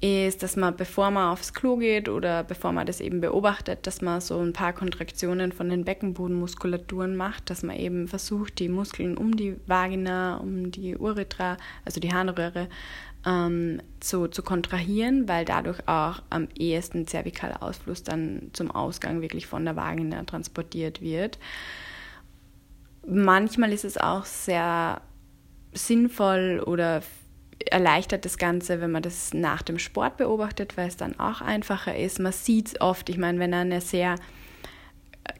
ist, 0.00 0.42
dass 0.42 0.56
man, 0.56 0.74
bevor 0.74 1.10
man 1.10 1.30
aufs 1.30 1.52
Klo 1.52 1.76
geht 1.76 2.08
oder 2.08 2.42
bevor 2.42 2.72
man 2.72 2.86
das 2.86 3.02
eben 3.02 3.20
beobachtet, 3.20 3.86
dass 3.86 4.00
man 4.00 4.22
so 4.22 4.40
ein 4.40 4.54
paar 4.54 4.72
Kontraktionen 4.72 5.52
von 5.52 5.68
den 5.68 5.84
Beckenbodenmuskulaturen 5.84 7.16
macht, 7.16 7.50
dass 7.50 7.62
man 7.62 7.76
eben 7.76 8.08
versucht, 8.08 8.58
die 8.58 8.70
Muskeln 8.70 9.18
um 9.18 9.36
die 9.36 9.56
Vagina, 9.66 10.38
um 10.38 10.70
die 10.70 10.96
Urethra, 10.96 11.58
also 11.84 12.00
die 12.00 12.14
Harnröhre, 12.14 12.68
ähm, 13.26 13.82
zu, 14.00 14.28
zu 14.28 14.42
kontrahieren, 14.42 15.28
weil 15.28 15.44
dadurch 15.44 15.86
auch 15.86 16.22
am 16.30 16.48
ehesten 16.56 17.06
zervikaler 17.06 17.62
Ausfluss 17.62 18.02
dann 18.02 18.50
zum 18.52 18.70
Ausgang 18.70 19.20
wirklich 19.20 19.46
von 19.46 19.64
der 19.64 19.76
Vagina 19.76 20.22
transportiert 20.24 21.00
wird. 21.00 21.38
Manchmal 23.06 23.72
ist 23.72 23.84
es 23.84 23.96
auch 23.96 24.24
sehr 24.24 25.00
sinnvoll 25.72 26.62
oder 26.64 27.02
erleichtert 27.70 28.24
das 28.24 28.38
Ganze, 28.38 28.80
wenn 28.80 28.90
man 28.90 29.02
das 29.02 29.34
nach 29.34 29.62
dem 29.62 29.78
Sport 29.78 30.16
beobachtet, 30.16 30.76
weil 30.76 30.88
es 30.88 30.96
dann 30.96 31.18
auch 31.18 31.40
einfacher 31.40 31.96
ist. 31.96 32.18
Man 32.18 32.32
sieht 32.32 32.68
es 32.68 32.80
oft, 32.80 33.08
ich 33.10 33.18
meine, 33.18 33.38
wenn 33.38 33.52
eine 33.52 33.80
sehr 33.80 34.16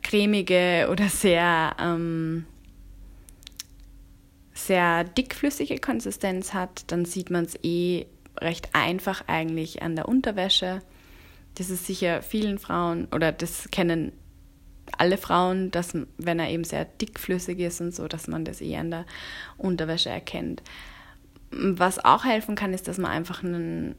cremige 0.03 0.89
oder 0.91 1.09
sehr, 1.09 1.75
ähm, 1.81 2.45
sehr 4.67 5.05
dickflüssige 5.05 5.79
Konsistenz 5.79 6.53
hat, 6.55 6.85
dann 6.89 7.05
sieht 7.05 7.31
man 7.31 7.45
es 7.45 7.59
eh 7.63 8.07
recht 8.41 8.71
einfach 8.73 9.25
eigentlich 9.27 9.83
an 9.83 9.97
der 9.97 10.09
Unterwäsche. 10.09 10.83
Das 11.57 11.71
ist 11.71 11.87
sicher 11.87 12.23
vielen 12.23 12.59
Frauen 12.59 13.09
oder 13.13 13.33
das 13.33 13.71
kennen 13.71 14.13
alle 14.99 15.19
Frauen, 15.19 15.71
dass 15.71 15.93
wenn 16.19 16.39
er 16.39 16.51
eben 16.51 16.65
sehr 16.65 16.85
dickflüssig 16.85 17.59
ist 17.61 17.81
und 17.81 17.95
so, 17.95 18.09
dass 18.09 18.27
man 18.29 18.45
das 18.45 18.61
eh 18.61 18.77
an 18.77 18.91
der 18.91 19.07
Unterwäsche 19.57 20.11
erkennt. 20.11 20.63
Was 21.51 22.05
auch 22.05 22.25
helfen 22.25 22.55
kann, 22.55 22.75
ist, 22.75 22.89
dass 22.89 22.99
man 22.99 23.11
einfach 23.11 23.43
ein 23.43 23.95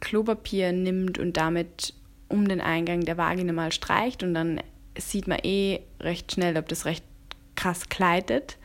Klopapier 0.00 0.72
nimmt 0.72 1.18
und 1.18 1.36
damit 1.36 1.94
um 2.28 2.48
den 2.48 2.60
Eingang 2.60 3.02
der 3.02 3.18
Vagina 3.18 3.52
mal 3.52 3.72
streicht 3.72 4.22
und 4.22 4.34
dann 4.34 4.60
sieht 4.96 5.26
man 5.26 5.38
eh 5.42 5.80
recht 6.00 6.32
schnell, 6.32 6.56
ob 6.56 6.68
das 6.68 6.86
recht 6.86 7.04
krass 7.56 7.88
gleitet 7.88 8.56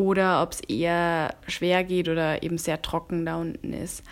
oder 0.00 0.42
ob 0.42 0.52
es 0.52 0.60
eher 0.60 1.34
schwer 1.46 1.84
geht 1.84 2.08
oder 2.08 2.42
eben 2.42 2.56
sehr 2.56 2.80
trocken 2.80 3.26
da 3.26 3.36
unten 3.36 3.74
ist. 3.74 4.02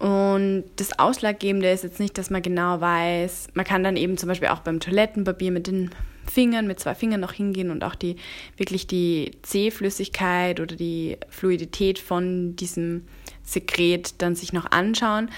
Und 0.00 0.64
das 0.76 0.98
Ausschlaggebende 0.98 1.70
ist 1.70 1.84
jetzt 1.84 2.00
nicht, 2.00 2.18
dass 2.18 2.28
man 2.28 2.42
genau 2.42 2.80
weiß, 2.80 3.48
man 3.54 3.64
kann 3.64 3.84
dann 3.84 3.96
eben 3.96 4.18
zum 4.18 4.28
Beispiel 4.28 4.48
auch 4.48 4.58
beim 4.58 4.80
Toilettenpapier 4.80 5.52
mit 5.52 5.68
den 5.68 5.90
Fingern, 6.28 6.66
mit 6.66 6.80
zwei 6.80 6.96
Fingern 6.96 7.20
noch 7.20 7.32
hingehen 7.32 7.70
und 7.70 7.84
auch 7.84 7.94
die 7.94 8.16
wirklich 8.56 8.88
die 8.88 9.30
Zähflüssigkeit 9.42 10.58
oder 10.58 10.74
die 10.74 11.18
Fluidität 11.28 12.00
von 12.00 12.56
diesem 12.56 13.06
Sekret 13.44 14.20
dann 14.20 14.34
sich 14.34 14.52
noch 14.52 14.72
anschauen. 14.72 15.30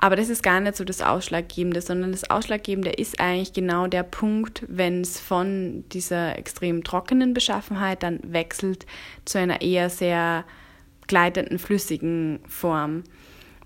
Aber 0.00 0.14
das 0.14 0.28
ist 0.28 0.44
gar 0.44 0.60
nicht 0.60 0.76
so 0.76 0.84
das 0.84 1.02
Ausschlaggebende, 1.02 1.80
sondern 1.80 2.12
das 2.12 2.30
Ausschlaggebende 2.30 2.90
ist 2.90 3.20
eigentlich 3.20 3.52
genau 3.52 3.88
der 3.88 4.04
Punkt, 4.04 4.62
wenn 4.68 5.00
es 5.00 5.18
von 5.18 5.84
dieser 5.92 6.38
extrem 6.38 6.84
trockenen 6.84 7.34
Beschaffenheit 7.34 8.04
dann 8.04 8.20
wechselt 8.22 8.86
zu 9.24 9.38
einer 9.38 9.60
eher 9.60 9.90
sehr 9.90 10.44
gleitenden, 11.08 11.58
flüssigen 11.58 12.38
Form. 12.46 13.02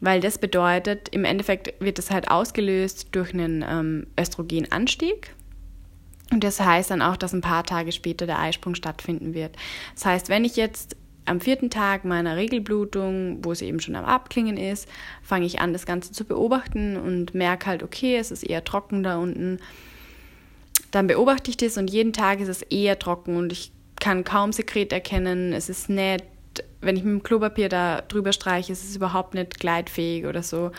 Weil 0.00 0.20
das 0.20 0.38
bedeutet, 0.38 1.10
im 1.10 1.24
Endeffekt 1.24 1.74
wird 1.84 1.98
das 1.98 2.10
halt 2.10 2.30
ausgelöst 2.30 3.08
durch 3.12 3.34
einen 3.34 3.62
ähm, 3.68 4.06
Östrogenanstieg. 4.18 5.34
Und 6.32 6.42
das 6.42 6.58
heißt 6.60 6.90
dann 6.90 7.02
auch, 7.02 7.18
dass 7.18 7.34
ein 7.34 7.42
paar 7.42 7.64
Tage 7.64 7.92
später 7.92 8.24
der 8.24 8.38
Eisprung 8.38 8.74
stattfinden 8.74 9.34
wird. 9.34 9.54
Das 9.94 10.06
heißt, 10.06 10.28
wenn 10.30 10.46
ich 10.46 10.56
jetzt 10.56 10.96
am 11.24 11.40
vierten 11.40 11.70
Tag 11.70 12.04
meiner 12.04 12.36
Regelblutung, 12.36 13.44
wo 13.44 13.54
sie 13.54 13.66
eben 13.66 13.80
schon 13.80 13.94
am 13.94 14.04
Abklingen 14.04 14.56
ist, 14.56 14.88
fange 15.22 15.46
ich 15.46 15.60
an, 15.60 15.72
das 15.72 15.86
Ganze 15.86 16.12
zu 16.12 16.24
beobachten 16.24 16.96
und 16.96 17.34
merke 17.34 17.66
halt, 17.66 17.82
okay, 17.82 18.16
es 18.16 18.30
ist 18.30 18.42
eher 18.42 18.64
trocken 18.64 19.02
da 19.02 19.18
unten. 19.18 19.58
Dann 20.90 21.06
beobachte 21.06 21.50
ich 21.50 21.56
das 21.56 21.78
und 21.78 21.90
jeden 21.90 22.12
Tag 22.12 22.40
ist 22.40 22.48
es 22.48 22.62
eher 22.62 22.98
trocken 22.98 23.36
und 23.36 23.52
ich 23.52 23.72
kann 24.00 24.24
kaum 24.24 24.52
Sekret 24.52 24.92
erkennen. 24.92 25.52
Es 25.52 25.68
ist 25.68 25.88
nett, 25.88 26.24
wenn 26.80 26.96
ich 26.96 27.04
mit 27.04 27.12
dem 27.12 27.22
Klopapier 27.22 27.68
da 27.68 28.02
drüber 28.02 28.32
streiche, 28.32 28.72
ist 28.72 28.84
es 28.84 28.96
überhaupt 28.96 29.34
nicht 29.34 29.60
gleitfähig 29.60 30.26
oder 30.26 30.42
so. 30.42 30.72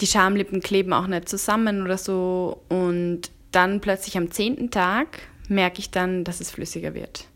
Die 0.00 0.06
Schamlippen 0.06 0.60
kleben 0.60 0.92
auch 0.92 1.06
nicht 1.06 1.28
zusammen 1.28 1.82
oder 1.82 1.98
so 1.98 2.62
und 2.68 3.22
dann 3.50 3.80
plötzlich 3.80 4.16
am 4.16 4.30
zehnten 4.30 4.70
Tag 4.70 5.20
merke 5.48 5.80
ich 5.80 5.90
dann, 5.90 6.24
dass 6.24 6.40
es 6.40 6.50
flüssiger 6.50 6.94
wird. 6.94 7.26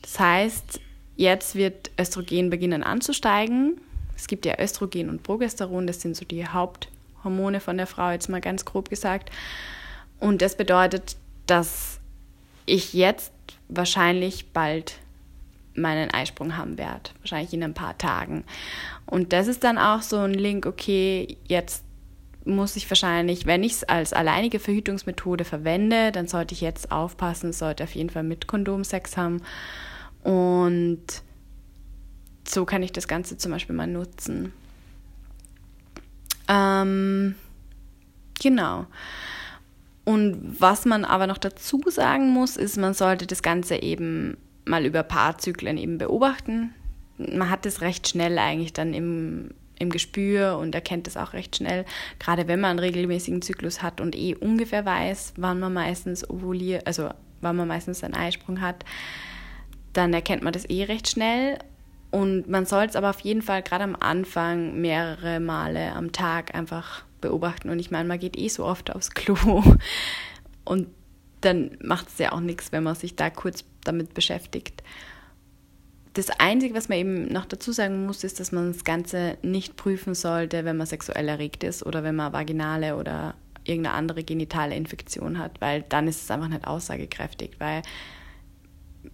Das 0.00 0.18
heißt, 0.18 0.80
jetzt 1.16 1.54
wird 1.54 1.90
Östrogen 1.98 2.50
beginnen 2.50 2.82
anzusteigen. 2.82 3.80
Es 4.16 4.26
gibt 4.26 4.46
ja 4.46 4.58
Östrogen 4.58 5.08
und 5.08 5.22
Progesteron, 5.22 5.86
das 5.86 6.00
sind 6.00 6.16
so 6.16 6.24
die 6.24 6.46
Haupthormone 6.46 7.60
von 7.60 7.76
der 7.76 7.86
Frau, 7.86 8.10
jetzt 8.10 8.28
mal 8.28 8.40
ganz 8.40 8.64
grob 8.64 8.88
gesagt. 8.88 9.30
Und 10.20 10.42
das 10.42 10.56
bedeutet, 10.56 11.16
dass 11.46 11.98
ich 12.66 12.92
jetzt 12.92 13.32
wahrscheinlich 13.68 14.52
bald 14.52 14.98
meinen 15.74 16.12
Eisprung 16.12 16.56
haben 16.56 16.78
werde, 16.78 17.10
wahrscheinlich 17.20 17.52
in 17.52 17.62
ein 17.62 17.74
paar 17.74 17.96
Tagen. 17.98 18.44
Und 19.06 19.32
das 19.32 19.48
ist 19.48 19.64
dann 19.64 19.78
auch 19.78 20.02
so 20.02 20.18
ein 20.18 20.34
Link, 20.34 20.66
okay, 20.66 21.38
jetzt 21.48 21.84
muss 22.44 22.76
ich 22.76 22.90
wahrscheinlich, 22.90 23.46
wenn 23.46 23.62
ich 23.62 23.72
es 23.72 23.84
als 23.84 24.12
alleinige 24.12 24.58
Verhütungsmethode 24.58 25.44
verwende, 25.44 26.12
dann 26.12 26.26
sollte 26.26 26.54
ich 26.54 26.60
jetzt 26.60 26.90
aufpassen, 26.90 27.52
sollte 27.52 27.84
auf 27.84 27.94
jeden 27.94 28.10
Fall 28.10 28.24
mit 28.24 28.46
Kondom 28.46 28.84
Sex 28.84 29.16
haben. 29.16 29.42
Und 30.22 31.02
so 32.46 32.64
kann 32.64 32.82
ich 32.82 32.92
das 32.92 33.08
Ganze 33.08 33.36
zum 33.36 33.52
Beispiel 33.52 33.74
mal 33.74 33.86
nutzen. 33.86 34.52
Ähm, 36.48 37.34
genau. 38.40 38.86
Und 40.04 40.60
was 40.60 40.84
man 40.84 41.04
aber 41.04 41.26
noch 41.26 41.38
dazu 41.38 41.80
sagen 41.86 42.30
muss, 42.30 42.56
ist, 42.56 42.76
man 42.76 42.94
sollte 42.94 43.26
das 43.26 43.42
Ganze 43.42 43.82
eben 43.82 44.36
mal 44.64 44.84
über 44.84 45.02
Paarzyklen 45.02 45.76
eben 45.76 45.98
beobachten. 45.98 46.74
Man 47.18 47.50
hat 47.50 47.66
es 47.66 47.80
recht 47.80 48.08
schnell 48.08 48.38
eigentlich 48.38 48.72
dann 48.72 48.94
im 48.94 49.50
im 49.82 49.90
Gespür 49.90 50.56
und 50.58 50.74
erkennt 50.74 51.06
es 51.08 51.16
auch 51.16 51.34
recht 51.34 51.56
schnell, 51.56 51.84
gerade 52.18 52.48
wenn 52.48 52.60
man 52.60 52.70
einen 52.70 52.78
regelmäßigen 52.78 53.42
Zyklus 53.42 53.82
hat 53.82 54.00
und 54.00 54.16
eh 54.16 54.34
ungefähr 54.34 54.86
weiß, 54.86 55.34
wann 55.36 55.60
man 55.60 55.72
meistens 55.72 56.28
ovuliert, 56.28 56.86
also 56.86 57.10
wann 57.40 57.56
man 57.56 57.68
meistens 57.68 58.02
einen 58.02 58.14
Eisprung 58.14 58.60
hat, 58.60 58.84
dann 59.92 60.14
erkennt 60.14 60.42
man 60.42 60.52
das 60.52 60.68
eh 60.68 60.84
recht 60.84 61.08
schnell. 61.08 61.58
Und 62.10 62.48
man 62.48 62.66
soll 62.66 62.84
es 62.84 62.96
aber 62.96 63.10
auf 63.10 63.20
jeden 63.20 63.42
Fall 63.42 63.62
gerade 63.62 63.84
am 63.84 63.96
Anfang 63.98 64.80
mehrere 64.80 65.40
Male 65.40 65.94
am 65.94 66.12
Tag 66.12 66.54
einfach 66.54 67.04
beobachten. 67.20 67.70
Und 67.70 67.78
ich 67.78 67.90
meine, 67.90 68.06
man 68.06 68.18
geht 68.18 68.36
eh 68.36 68.48
so 68.48 68.64
oft 68.64 68.94
aufs 68.94 69.12
Klo. 69.12 69.62
Und 70.64 70.88
dann 71.40 71.76
macht 71.82 72.08
es 72.08 72.18
ja 72.18 72.32
auch 72.32 72.40
nichts, 72.40 72.70
wenn 72.70 72.82
man 72.82 72.94
sich 72.94 73.16
da 73.16 73.30
kurz 73.30 73.64
damit 73.84 74.14
beschäftigt. 74.14 74.82
das 76.14 76.28
Einzige, 76.30 76.74
was 76.74 76.88
man 76.88 76.98
eben 76.98 77.28
noch 77.28 77.46
dazu 77.46 77.72
sagen 77.72 78.06
muss, 78.06 78.22
ist, 78.22 78.38
dass 78.38 78.52
man 78.52 78.72
das 78.72 78.84
Ganze 78.84 79.38
nicht 79.42 79.76
prüfen 79.76 80.14
sollte, 80.14 80.64
wenn 80.64 80.76
man 80.76 80.86
sexuell 80.86 81.28
erregt 81.28 81.64
ist 81.64 81.84
oder 81.84 82.04
wenn 82.04 82.14
man 82.14 82.32
vaginale 82.32 82.96
oder 82.96 83.34
irgendeine 83.64 83.96
andere 83.96 84.22
genitale 84.22 84.76
Infektion 84.76 85.38
hat, 85.38 85.60
weil 85.60 85.82
dann 85.88 86.08
ist 86.08 86.22
es 86.22 86.30
einfach 86.30 86.48
nicht 86.48 86.66
aussagekräftig, 86.66 87.52
weil 87.58 87.82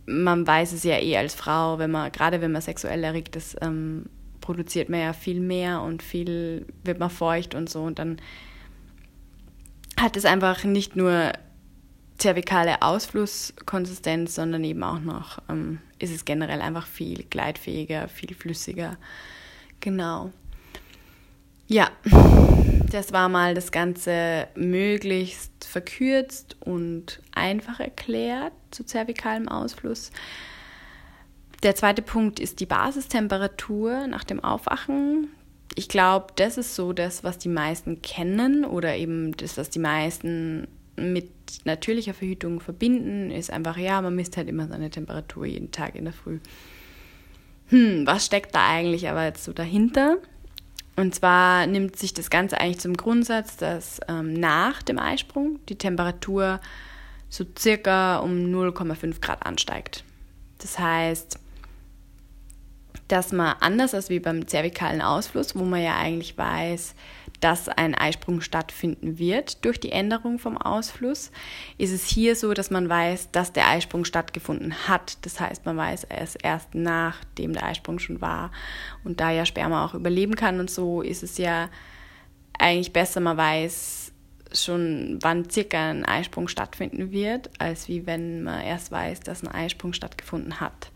man 0.07 0.47
weiß 0.47 0.73
es 0.73 0.85
ja 0.85 0.99
eh 0.99 1.17
als 1.17 1.35
Frau, 1.35 1.79
wenn 1.79 1.91
man, 1.91 2.13
gerade 2.13 2.41
wenn 2.41 2.53
man 2.53 2.63
sexuell 2.63 3.05
erregt 3.05 3.37
ist, 3.37 3.57
ähm, 3.61 4.07
produziert 4.41 4.89
man 4.89 5.01
ja 5.01 5.13
viel 5.13 5.41
mehr 5.41 5.83
und 5.83 6.03
viel 6.03 6.67
wird 6.85 6.99
man 6.99 7.11
feucht 7.11 7.55
und 7.55 7.69
so 7.69 7.83
und 7.83 7.99
dann 7.99 8.21
hat 9.99 10.17
es 10.17 10.25
einfach 10.25 10.65
nicht 10.65 10.97
nur 10.97 11.33
zervikale 12.19 12.83
Ausflusskonsistenz, 12.83 14.35
sondern 14.35 14.65
eben 14.65 14.83
auch 14.83 15.01
noch 15.01 15.39
ähm, 15.49 15.81
ist 15.99 16.15
es 16.15 16.25
generell 16.25 16.61
einfach 16.61 16.87
viel 16.87 17.25
gleitfähiger, 17.25 18.09
viel 18.09 18.35
flüssiger. 18.35 18.97
Genau. 19.81 20.33
Ja, 21.71 21.91
das 22.91 23.13
war 23.13 23.29
mal 23.29 23.55
das 23.55 23.73
Ganze 23.73 24.49
möglichst 24.55 25.67
verkürzt 25.67 26.57
und 26.61 27.21
einfach 27.33 27.79
erklärt 27.79 28.55
zu 28.71 28.85
zervikalem 28.85 29.49
Ausfluss. 29.49 30.11
Der 31.63 31.75
zweite 31.75 32.01
Punkt 32.01 32.41
ist 32.41 32.61
die 32.61 32.67
Basistemperatur 32.67 34.07
nach 34.07 34.25
dem 34.25 34.43
Aufwachen. 34.43 35.29
Ich 35.75 35.91
glaube, 35.91 36.29
das 36.37 36.57
ist 36.57 36.75
so 36.75 36.95
das, 36.95 37.23
was 37.23 37.37
die 37.37 37.51
meisten 37.51 38.01
kennen 38.01 38.65
oder 38.65 38.97
eben 38.97 39.37
das, 39.37 39.59
was 39.59 39.69
die 39.69 39.79
meisten 39.79 40.69
mit 40.97 41.31
natürlicher 41.65 42.15
Verhütung 42.15 42.61
verbinden, 42.61 43.31
ist 43.31 43.53
einfach, 43.53 43.77
ja, 43.77 44.01
man 44.01 44.15
misst 44.15 44.39
halt 44.39 44.49
immer 44.49 44.69
seine 44.69 44.89
Temperatur 44.89 45.45
jeden 45.45 45.71
Tag 45.71 45.97
in 45.97 46.05
der 46.05 46.15
Früh. 46.15 46.39
Hm, 47.67 48.07
was 48.07 48.25
steckt 48.25 48.55
da 48.55 48.67
eigentlich 48.67 49.09
aber 49.11 49.27
jetzt 49.27 49.45
so 49.45 49.53
dahinter? 49.53 50.17
Und 50.99 51.15
zwar 51.15 51.69
nimmt 51.69 51.95
sich 51.95 52.13
das 52.13 52.29
Ganze 52.29 52.61
eigentlich 52.61 52.81
zum 52.81 52.97
Grundsatz, 52.97 53.57
dass 53.57 54.01
ähm, 54.09 54.35
nach 54.35 54.83
dem 54.83 54.99
Eisprung 54.99 55.61
die 55.69 55.79
Temperatur 55.79 56.61
so 57.29 57.45
circa 57.57 58.17
um 58.17 58.33
0,5 58.33 59.21
Grad 59.21 59.47
ansteigt. 59.47 60.03
Das 60.59 60.77
heißt, 60.77 61.39
dass 63.07 63.31
man 63.31 63.55
anders 63.61 63.95
als 63.95 64.11
wie 64.11 64.19
beim 64.19 64.49
zervikalen 64.49 65.01
Ausfluss, 65.01 65.55
wo 65.55 65.65
man 65.65 65.85
ja 65.85 65.97
eigentlich 65.97 66.37
weiß, 66.37 66.97
dass 67.41 67.69
ein 67.69 67.95
Eisprung 67.95 68.41
stattfinden 68.41 69.19
wird 69.19 69.65
durch 69.65 69.79
die 69.79 69.93
Änderung 69.93 70.39
vom 70.39 70.57
Ausfluss, 70.59 71.31
ist 71.77 71.93
es 71.93 72.05
hier 72.05 72.35
so, 72.35 72.53
dass 72.55 72.71
man 72.71 72.89
weiß, 72.89 73.31
dass 73.31 73.53
der 73.53 73.69
Eisprung 73.69 74.05
stattgefunden 74.05 74.89
hat. 74.89 75.19
Das 75.23 75.39
heißt, 75.39 75.65
man 75.65 75.77
weiß 75.77 76.07
es 76.11 76.35
erst 76.35 76.75
nachdem 76.75 77.53
der 77.53 77.65
Eisprung 77.65 77.99
schon 77.99 78.21
war. 78.21 78.51
Und 79.05 79.21
da 79.21 79.31
ja 79.31 79.47
Sperma 79.47 79.85
auch 79.85 79.95
überleben 79.95 80.35
kann 80.35 80.61
und 80.61 80.71
so, 80.71 81.03
ist 81.03 81.23
es 81.23 81.39
ja 81.39 81.69
eigentlich 82.59 82.93
besser, 82.93 83.21
man 83.21 83.37
weiß 83.37 84.13
schon, 84.53 85.19
wann 85.23 85.49
circa 85.51 85.91
ein 85.91 86.05
Eisprung 86.05 86.49
stattfinden 86.49 87.13
wird, 87.13 87.51
als 87.59 87.89
wie 87.89 88.07
wenn 88.07 88.43
man 88.43 88.63
erst 88.63 88.91
weiß, 88.91 89.21
dass 89.21 89.43
ein 89.43 89.49
Eisprung 89.49 89.93
stattgefunden 89.93 90.61
hat. 90.61 90.91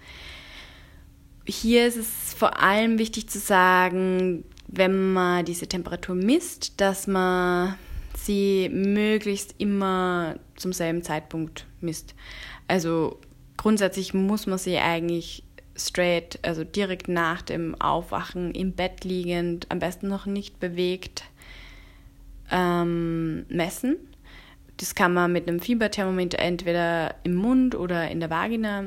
Hier 1.45 1.87
ist 1.87 1.97
es 1.97 2.35
vor 2.35 2.63
allem 2.63 2.99
wichtig 2.99 3.29
zu 3.29 3.39
sagen, 3.39 4.45
wenn 4.73 5.13
man 5.13 5.45
diese 5.45 5.67
Temperatur 5.67 6.15
misst, 6.15 6.81
dass 6.81 7.07
man 7.07 7.77
sie 8.17 8.71
möglichst 8.71 9.55
immer 9.59 10.37
zum 10.57 10.73
selben 10.73 11.03
Zeitpunkt 11.03 11.67
misst. 11.81 12.15
Also 12.69 13.21
grundsätzlich 13.57 14.15
muss 14.15 14.47
man 14.47 14.59
sie 14.59 14.79
eigentlich 14.79 15.45
straight, 15.77 16.39
also 16.43 16.65
direkt 16.65 17.09
nach 17.09 17.43
dem 17.43 17.81
Aufwachen 17.81 18.53
im 18.55 18.73
Bett 18.73 19.05
liegend, 19.05 19.67
am 19.71 19.79
besten 19.79 20.09
noch 20.09 20.27
nicht 20.27 20.59
bewegt, 20.59 21.25
ähm, 22.51 23.45
messen. 23.49 23.97
Das 24.79 24.95
kann 24.95 25.13
man 25.13 25.33
mit 25.33 25.49
einem 25.49 25.61
Fieberthermometer 25.61 26.39
entweder 26.39 27.15
im 27.25 27.35
Mund 27.35 27.75
oder 27.75 28.11
in 28.11 28.21
der 28.21 28.31
Vagina 28.31 28.85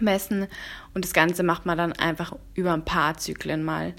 messen. 0.00 0.46
Und 0.94 1.04
das 1.04 1.12
Ganze 1.12 1.42
macht 1.42 1.66
man 1.66 1.76
dann 1.76 1.92
einfach 1.92 2.36
über 2.54 2.72
ein 2.72 2.84
paar 2.84 3.16
Zyklen 3.18 3.62
mal 3.62 3.94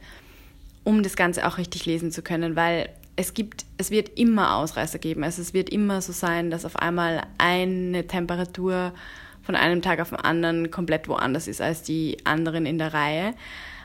um 0.85 1.03
das 1.03 1.17
Ganze 1.17 1.45
auch 1.45 1.57
richtig 1.57 1.85
lesen 1.85 2.11
zu 2.11 2.21
können, 2.21 2.55
weil 2.55 2.87
es 3.17 3.33
gibt, 3.33 3.65
es 3.77 3.91
wird 3.91 4.17
immer 4.17 4.55
Ausreißer 4.55 4.99
geben. 4.99 5.23
Also 5.23 5.41
es 5.41 5.53
wird 5.53 5.69
immer 5.69 6.01
so 6.01 6.13
sein, 6.13 6.49
dass 6.49 6.63
auf 6.63 6.77
einmal 6.77 7.23
eine 7.37 8.07
Temperatur 8.07 8.93
von 9.41 9.55
einem 9.55 9.81
Tag 9.81 9.99
auf 9.99 10.09
den 10.09 10.19
anderen 10.19 10.71
komplett 10.71 11.07
woanders 11.07 11.47
ist 11.47 11.61
als 11.61 11.83
die 11.83 12.17
anderen 12.23 12.65
in 12.65 12.77
der 12.77 12.93
Reihe. 12.93 13.33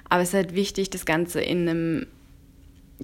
Aber 0.08 0.22
es 0.22 0.30
ist 0.30 0.34
halt 0.34 0.54
wichtig, 0.54 0.90
das 0.90 1.04
Ganze 1.04 1.40
in 1.40 1.68
einem 1.68 2.06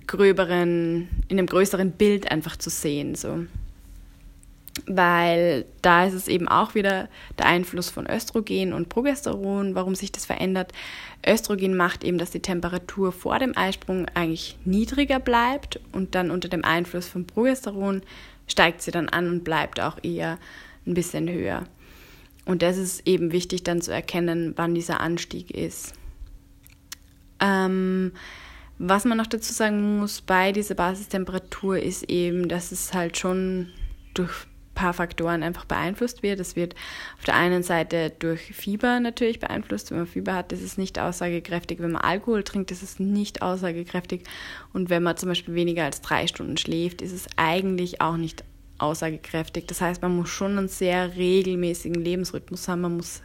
gröberen, 0.07 1.09
in 1.29 1.39
einem 1.39 1.47
größeren 1.47 1.93
Bild 1.93 2.31
einfach 2.31 2.57
zu 2.57 2.71
sehen. 2.71 3.15
So 3.15 3.47
weil 4.87 5.65
da 5.83 6.05
ist 6.05 6.15
es 6.15 6.29
eben 6.29 6.49
auch 6.49 6.75
wieder 6.75 7.09
der 7.39 7.47
Einfluss 7.47 7.89
von 7.89 8.09
Östrogen 8.09 8.73
und 8.73 8.89
Progesteron, 8.89 9.75
warum 9.75 9.95
sich 9.95 10.13
das 10.13 10.27
verändert. 10.27 10.73
Östrogen 11.27 11.77
macht 11.77 12.05
eben, 12.05 12.19
dass 12.19 12.31
die 12.31 12.41
Temperatur 12.41 13.13
vor 13.13 13.39
dem 13.39 13.57
Eisprung 13.57 14.07
eigentlich 14.15 14.59
niedriger 14.65 15.19
bleibt 15.19 15.81
und 15.93 16.15
dann 16.15 16.31
unter 16.31 16.49
dem 16.49 16.65
Einfluss 16.65 17.09
von 17.09 17.27
Progesteron 17.27 18.03
steigt 18.47 18.83
sie 18.83 18.91
dann 18.91 19.09
an 19.09 19.29
und 19.29 19.45
bleibt 19.45 19.81
auch 19.81 19.97
eher 20.03 20.39
ein 20.87 20.95
bisschen 20.95 21.29
höher. 21.29 21.65
Und 22.45 22.63
das 22.63 22.77
ist 22.77 23.07
eben 23.07 23.33
wichtig 23.33 23.65
dann 23.65 23.81
zu 23.81 23.93
erkennen, 23.93 24.53
wann 24.57 24.75
dieser 24.75 25.01
Anstieg 25.01 25.51
ist. 25.51 25.95
Ähm, 27.41 28.13
was 28.79 29.05
man 29.05 29.19
noch 29.19 29.27
dazu 29.27 29.53
sagen 29.53 29.99
muss 29.99 30.21
bei 30.21 30.53
dieser 30.53 30.75
Basistemperatur 30.75 31.79
ist 31.79 32.05
eben, 32.05 32.49
dass 32.49 32.73
es 32.73 32.95
halt 32.95 33.17
schon 33.17 33.71
durch 34.15 34.47
paar 34.77 34.93
Faktoren 34.93 35.43
einfach 35.43 35.65
beeinflusst 35.65 36.23
wird. 36.23 36.39
Es 36.39 36.55
wird 36.55 36.77
auf 37.19 37.25
der 37.25 37.35
einen 37.35 37.65
Seite 37.65 38.13
durch 38.17 38.41
Fieber 38.55 39.01
natürlich 39.01 39.41
beeinflusst. 39.41 39.91
Wenn 39.91 39.99
man 39.99 40.07
Fieber 40.07 40.35
hat, 40.35 40.53
ist 40.53 40.63
es 40.63 40.79
nicht 40.79 41.01
aussagekräftig. 41.01 41.81
Wenn 41.81 41.91
man 41.91 42.03
Alkohol 42.03 42.45
trinkt, 42.45 42.71
ist 42.71 42.85
es 42.85 43.01
nicht 43.01 43.43
aussagekräftig. 43.43 44.23
Und 44.73 44.89
wenn 44.89 45.03
man 45.03 45.17
zum 45.17 45.31
Beispiel 45.31 45.55
weniger 45.55 45.85
als 45.85 46.01
drei 46.01 46.29
Stunden 46.29 46.57
schläft, 46.57 47.03
ist 47.03 47.13
es 47.13 47.27
eigentlich 47.37 48.01
auch 48.01 48.17
nicht 48.17 48.45
aussagekräftig. 48.79 49.67
Das 49.67 49.81
heißt, 49.81 50.03
man 50.03 50.15
muss 50.15 50.29
schon 50.29 50.57
einen 50.57 50.69
sehr 50.69 51.17
regelmäßigen 51.17 52.01
Lebensrhythmus 52.01 52.69
haben. 52.69 52.83
Man 52.83 52.99
muss 52.99 53.23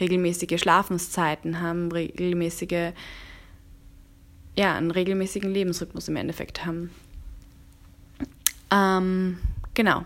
regelmäßige 0.00 0.60
Schlafenszeiten 0.60 1.60
haben, 1.60 1.92
regelmäßige, 1.92 2.92
ja, 4.56 4.74
einen 4.74 4.90
regelmäßigen 4.90 5.52
Lebensrhythmus 5.52 6.08
im 6.08 6.16
Endeffekt 6.16 6.64
haben. 6.64 6.90
Ähm, 8.70 9.38
genau. 9.74 10.04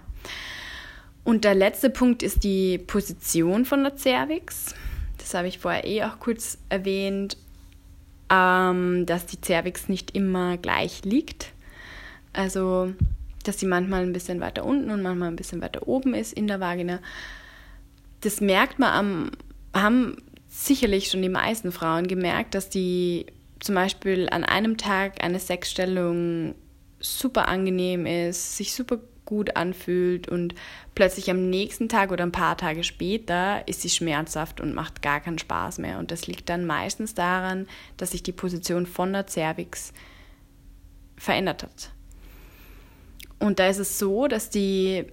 Und 1.31 1.45
der 1.45 1.55
letzte 1.55 1.91
Punkt 1.91 2.25
ist 2.25 2.43
die 2.43 2.77
Position 2.77 3.65
von 3.65 3.85
der 3.85 3.97
Cervix. 3.97 4.75
Das 5.19 5.33
habe 5.33 5.47
ich 5.47 5.61
vorher 5.61 5.87
eh 5.87 6.03
auch 6.03 6.19
kurz 6.19 6.59
erwähnt, 6.71 7.37
ähm, 8.29 9.07
dass 9.07 9.27
die 9.27 9.41
Cervix 9.41 9.89
nicht 9.89 10.17
immer 10.17 10.57
gleich 10.57 11.05
liegt. 11.05 11.53
Also, 12.33 12.93
dass 13.45 13.61
sie 13.61 13.67
manchmal 13.67 14.03
ein 14.03 14.13
bisschen 14.13 14.41
weiter 14.41 14.65
unten 14.65 14.91
und 14.91 15.03
manchmal 15.03 15.29
ein 15.29 15.37
bisschen 15.37 15.61
weiter 15.63 15.87
oben 15.87 16.15
ist 16.15 16.33
in 16.33 16.49
der 16.49 16.59
Vagina. 16.59 16.99
Das 18.23 18.41
merkt 18.41 18.81
man 18.81 18.93
am, 18.93 19.31
haben 19.73 20.17
sicherlich 20.49 21.13
schon 21.13 21.23
die 21.23 21.29
meisten 21.29 21.71
Frauen 21.71 22.09
gemerkt, 22.09 22.57
dass 22.57 22.71
die 22.71 23.27
zum 23.61 23.77
Beispiel 23.77 24.29
an 24.33 24.43
einem 24.43 24.79
Tag 24.79 25.23
eine 25.23 25.39
Sexstellung 25.39 26.57
super 26.99 27.47
angenehm 27.47 28.05
ist, 28.05 28.57
sich 28.57 28.75
super 28.75 28.99
gut 29.31 29.57
anfühlt 29.57 30.29
und 30.29 30.57
plötzlich 30.97 31.31
am 31.31 31.49
nächsten 31.49 31.89
Tag 31.89 32.11
oder 32.11 32.25
ein 32.25 32.33
paar 32.33 32.57
Tage 32.57 32.83
später 32.83 33.67
ist 33.67 33.81
sie 33.81 33.89
schmerzhaft 33.89 34.61
und 34.61 34.75
macht 34.75 35.03
gar 35.03 35.21
keinen 35.21 35.39
Spaß 35.39 35.79
mehr. 35.79 36.01
Und 36.01 36.11
das 36.11 36.27
liegt 36.27 36.49
dann 36.49 36.67
meistens 36.67 37.15
daran, 37.15 37.69
dass 37.97 38.11
sich 38.11 38.25
die 38.25 38.33
Position 38.33 38.87
von 38.87 39.13
der 39.13 39.29
Cervix 39.29 39.93
verändert 41.17 41.63
hat. 41.63 41.93
Und 43.39 43.61
da 43.61 43.69
ist 43.69 43.79
es 43.79 44.01
so, 44.01 44.27
dass 44.27 44.51
die 44.51 45.05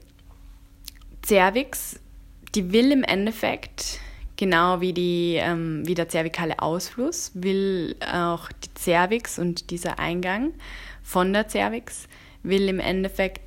Cervix, 1.24 2.00
die 2.56 2.74
will 2.74 2.92
im 2.92 3.04
Endeffekt, 3.04 4.00
genau 4.36 4.82
wie, 4.82 4.94
die, 4.94 5.36
ähm, 5.36 5.84
wie 5.86 5.94
der 5.94 6.10
zervikale 6.10 6.58
Ausfluss, 6.58 7.32
will 7.36 7.96
auch 8.12 8.50
die 8.52 8.82
Cervix 8.82 9.38
und 9.38 9.70
dieser 9.70 10.00
Eingang 10.00 10.54
von 11.04 11.34
der 11.34 11.48
Cervix, 11.48 12.08
will 12.42 12.68
im 12.68 12.80
Endeffekt 12.80 13.47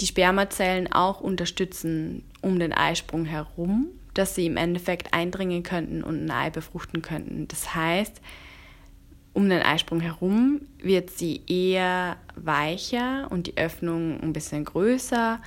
die 0.00 0.06
Spermazellen 0.06 0.92
auch 0.92 1.20
unterstützen 1.20 2.24
um 2.40 2.58
den 2.58 2.72
Eisprung 2.72 3.24
herum, 3.24 3.88
dass 4.12 4.34
sie 4.34 4.46
im 4.46 4.56
Endeffekt 4.56 5.12
eindringen 5.14 5.62
könnten 5.62 6.02
und 6.02 6.24
ein 6.24 6.30
Ei 6.30 6.50
befruchten 6.50 7.02
könnten. 7.02 7.48
Das 7.48 7.74
heißt, 7.74 8.20
um 9.32 9.48
den 9.48 9.62
Eisprung 9.62 10.00
herum 10.00 10.60
wird 10.78 11.10
sie 11.10 11.42
eher 11.46 12.16
weicher 12.36 13.26
und 13.30 13.48
die 13.48 13.56
Öffnung 13.56 14.20
ein 14.20 14.32
bisschen 14.32 14.64
größer 14.64 15.40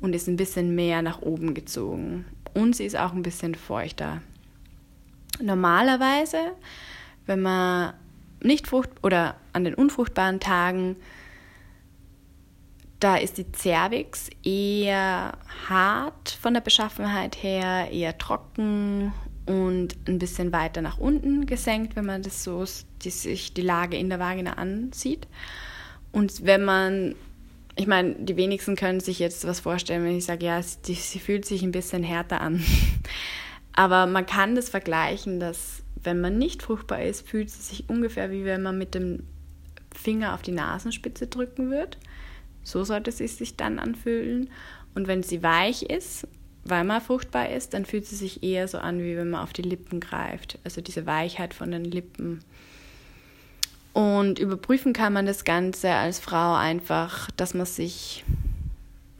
und 0.00 0.14
ist 0.14 0.28
ein 0.28 0.36
bisschen 0.36 0.74
mehr 0.74 1.02
nach 1.02 1.22
oben 1.22 1.54
gezogen. 1.54 2.26
Und 2.52 2.76
sie 2.76 2.84
ist 2.84 2.96
auch 2.96 3.12
ein 3.12 3.22
bisschen 3.22 3.54
feuchter. 3.54 4.20
Normalerweise, 5.40 6.52
wenn 7.26 7.40
man 7.40 7.94
nicht 8.42 8.66
frucht 8.66 8.90
oder 9.02 9.36
an 9.52 9.64
den 9.64 9.74
unfruchtbaren 9.74 10.40
Tagen, 10.40 10.96
da 13.00 13.16
ist 13.16 13.38
die 13.38 13.46
Cervix 13.52 14.28
eher 14.44 15.32
hart 15.68 16.30
von 16.40 16.54
der 16.54 16.60
Beschaffenheit 16.60 17.42
her, 17.42 17.88
eher 17.90 18.16
trocken 18.18 19.12
und 19.46 19.96
ein 20.06 20.18
bisschen 20.18 20.52
weiter 20.52 20.82
nach 20.82 20.98
unten 20.98 21.46
gesenkt, 21.46 21.96
wenn 21.96 22.04
man 22.04 22.22
das 22.22 22.44
so 22.44 22.64
die, 23.02 23.10
sich 23.10 23.54
die 23.54 23.62
Lage 23.62 23.96
in 23.96 24.10
der 24.10 24.20
Vagina 24.20 24.52
ansieht. 24.52 25.26
Und 26.12 26.44
wenn 26.44 26.64
man, 26.64 27.14
ich 27.74 27.86
meine, 27.86 28.14
die 28.14 28.36
wenigsten 28.36 28.76
können 28.76 29.00
sich 29.00 29.18
jetzt 29.18 29.46
was 29.46 29.60
vorstellen, 29.60 30.04
wenn 30.04 30.18
ich 30.18 30.26
sage, 30.26 30.44
ja, 30.44 30.62
sie, 30.62 30.94
sie 30.94 31.18
fühlt 31.18 31.46
sich 31.46 31.62
ein 31.62 31.72
bisschen 31.72 32.02
härter 32.02 32.40
an. 32.42 32.62
Aber 33.72 34.06
man 34.06 34.26
kann 34.26 34.54
das 34.54 34.68
vergleichen, 34.68 35.40
dass 35.40 35.82
wenn 36.02 36.20
man 36.20 36.36
nicht 36.36 36.62
fruchtbar 36.62 37.02
ist, 37.02 37.26
fühlt 37.26 37.50
sie 37.50 37.62
sich 37.62 37.88
ungefähr 37.88 38.30
wie 38.30 38.44
wenn 38.44 38.62
man 38.62 38.76
mit 38.76 38.94
dem 38.94 39.24
Finger 39.94 40.34
auf 40.34 40.42
die 40.42 40.52
Nasenspitze 40.52 41.26
drücken 41.26 41.70
würde. 41.70 41.96
So 42.62 42.84
sollte 42.84 43.12
sie 43.12 43.26
sich 43.26 43.56
dann 43.56 43.78
anfühlen. 43.78 44.50
Und 44.94 45.06
wenn 45.08 45.22
sie 45.22 45.42
weich 45.42 45.82
ist, 45.82 46.26
weil 46.64 46.84
man 46.84 47.00
fruchtbar 47.00 47.50
ist, 47.50 47.74
dann 47.74 47.84
fühlt 47.84 48.06
sie 48.06 48.16
sich 48.16 48.42
eher 48.42 48.68
so 48.68 48.78
an, 48.78 49.00
wie 49.00 49.16
wenn 49.16 49.30
man 49.30 49.42
auf 49.42 49.52
die 49.52 49.62
Lippen 49.62 50.00
greift. 50.00 50.58
Also 50.64 50.80
diese 50.80 51.06
Weichheit 51.06 51.54
von 51.54 51.70
den 51.70 51.84
Lippen. 51.84 52.40
Und 53.92 54.38
überprüfen 54.38 54.92
kann 54.92 55.12
man 55.12 55.26
das 55.26 55.44
Ganze 55.44 55.90
als 55.90 56.20
Frau 56.20 56.54
einfach, 56.54 57.30
dass 57.32 57.54
man 57.54 57.66
sich 57.66 58.24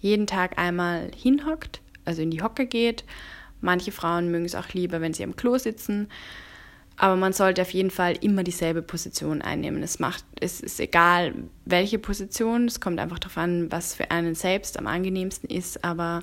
jeden 0.00 0.26
Tag 0.26 0.58
einmal 0.58 1.10
hinhockt, 1.16 1.80
also 2.04 2.22
in 2.22 2.30
die 2.30 2.42
Hocke 2.42 2.66
geht. 2.66 3.04
Manche 3.60 3.92
Frauen 3.92 4.30
mögen 4.30 4.44
es 4.44 4.54
auch 4.54 4.68
lieber, 4.72 5.00
wenn 5.00 5.12
sie 5.12 5.24
am 5.24 5.36
Klo 5.36 5.58
sitzen. 5.58 6.08
Aber 7.02 7.16
man 7.16 7.32
sollte 7.32 7.62
auf 7.62 7.70
jeden 7.70 7.90
Fall 7.90 8.18
immer 8.20 8.44
dieselbe 8.44 8.82
Position 8.82 9.40
einnehmen. 9.40 9.82
Es, 9.82 10.00
macht, 10.00 10.22
es 10.38 10.60
ist 10.60 10.78
egal, 10.80 11.32
welche 11.64 11.98
Position. 11.98 12.66
Es 12.66 12.78
kommt 12.78 13.00
einfach 13.00 13.18
darauf 13.18 13.38
an, 13.38 13.72
was 13.72 13.94
für 13.94 14.10
einen 14.10 14.34
selbst 14.34 14.78
am 14.78 14.86
angenehmsten 14.86 15.48
ist. 15.48 15.82
Aber 15.82 16.22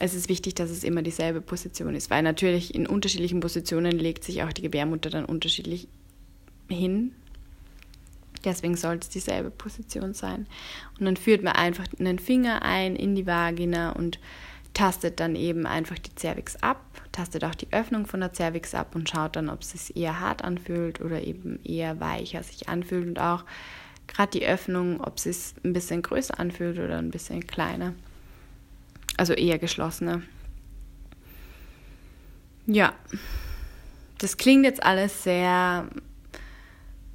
es 0.00 0.14
ist 0.14 0.28
wichtig, 0.28 0.56
dass 0.56 0.68
es 0.68 0.82
immer 0.82 1.02
dieselbe 1.02 1.40
Position 1.40 1.94
ist, 1.94 2.10
weil 2.10 2.24
natürlich 2.24 2.74
in 2.74 2.88
unterschiedlichen 2.88 3.38
Positionen 3.38 3.92
legt 3.92 4.24
sich 4.24 4.42
auch 4.42 4.52
die 4.52 4.62
Gebärmutter 4.62 5.10
dann 5.10 5.26
unterschiedlich 5.26 5.86
hin. 6.68 7.12
Deswegen 8.44 8.76
sollte 8.76 9.04
es 9.04 9.10
dieselbe 9.10 9.52
Position 9.52 10.12
sein. 10.12 10.48
Und 10.98 11.06
dann 11.06 11.16
führt 11.16 11.44
man 11.44 11.52
einfach 11.52 11.86
einen 12.00 12.18
Finger 12.18 12.62
ein 12.62 12.96
in 12.96 13.14
die 13.14 13.28
Vagina 13.28 13.92
und 13.92 14.18
tastet 14.74 15.20
dann 15.20 15.34
eben 15.34 15.66
einfach 15.66 15.98
die 15.98 16.14
Cervix 16.16 16.56
ab, 16.56 16.80
tastet 17.12 17.44
auch 17.44 17.54
die 17.54 17.72
Öffnung 17.72 18.06
von 18.06 18.20
der 18.20 18.32
Cervix 18.32 18.74
ab 18.74 18.94
und 18.94 19.08
schaut 19.08 19.36
dann, 19.36 19.48
ob 19.48 19.62
es 19.62 19.70
sich 19.72 19.96
eher 19.96 20.20
hart 20.20 20.42
anfühlt 20.42 21.00
oder 21.00 21.22
eben 21.22 21.62
eher 21.64 22.00
weicher 22.00 22.42
sich 22.42 22.68
anfühlt 22.68 23.06
und 23.06 23.18
auch 23.18 23.44
gerade 24.06 24.38
die 24.38 24.46
Öffnung, 24.46 25.00
ob 25.00 25.16
es 25.16 25.24
sich 25.24 25.54
ein 25.64 25.72
bisschen 25.72 26.02
größer 26.02 26.38
anfühlt 26.38 26.78
oder 26.78 26.98
ein 26.98 27.10
bisschen 27.10 27.46
kleiner. 27.46 27.94
Also 29.16 29.32
eher 29.32 29.58
geschlossener. 29.58 30.22
Ja, 32.66 32.94
das 34.18 34.36
klingt 34.36 34.64
jetzt 34.64 34.82
alles 34.82 35.24
sehr, 35.24 35.88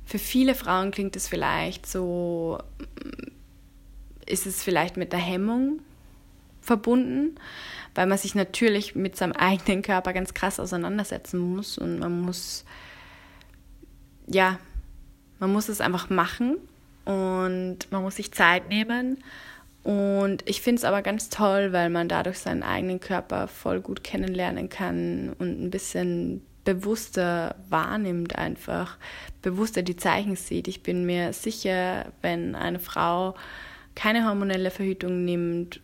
für 0.05 0.19
viele 0.19 0.55
Frauen 0.55 0.91
klingt 0.91 1.15
es 1.15 1.27
vielleicht 1.27 1.85
so, 1.85 2.59
ist 4.25 4.45
es 4.45 4.63
vielleicht 4.63 4.97
mit 4.97 5.13
der 5.13 5.19
Hemmung 5.19 5.79
verbunden, 6.65 7.35
weil 7.93 8.07
man 8.07 8.17
sich 8.17 8.35
natürlich 8.35 8.95
mit 8.95 9.15
seinem 9.15 9.33
eigenen 9.33 9.81
Körper 9.81 10.13
ganz 10.13 10.33
krass 10.33 10.59
auseinandersetzen 10.59 11.39
muss 11.39 11.77
und 11.77 11.99
man 11.99 12.21
muss, 12.21 12.65
ja, 14.27 14.59
man 15.39 15.53
muss 15.53 15.69
es 15.69 15.81
einfach 15.81 16.09
machen 16.09 16.57
und 17.05 17.91
man 17.91 18.01
muss 18.01 18.17
sich 18.17 18.31
Zeit 18.31 18.69
nehmen. 18.69 19.23
Und 19.83 20.41
ich 20.49 20.61
finde 20.61 20.79
es 20.79 20.83
aber 20.83 21.03
ganz 21.03 21.29
toll, 21.29 21.71
weil 21.71 21.91
man 21.91 22.09
dadurch 22.09 22.39
seinen 22.39 22.63
eigenen 22.63 22.99
Körper 22.99 23.47
voll 23.47 23.81
gut 23.81 24.03
kennenlernen 24.03 24.67
kann 24.67 25.33
und 25.37 25.61
ein 25.61 25.69
bisschen 25.69 26.41
bewusster 26.63 27.55
wahrnimmt, 27.69 28.35
einfach 28.35 28.97
bewusster 29.43 29.83
die 29.83 29.95
Zeichen 29.95 30.35
sieht. 30.35 30.67
Ich 30.67 30.81
bin 30.81 31.05
mir 31.05 31.31
sicher, 31.33 32.07
wenn 32.23 32.55
eine 32.55 32.79
Frau 32.79 33.35
keine 33.93 34.27
hormonelle 34.27 34.71
Verhütung 34.71 35.23
nimmt 35.23 35.79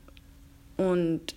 und 0.82 1.36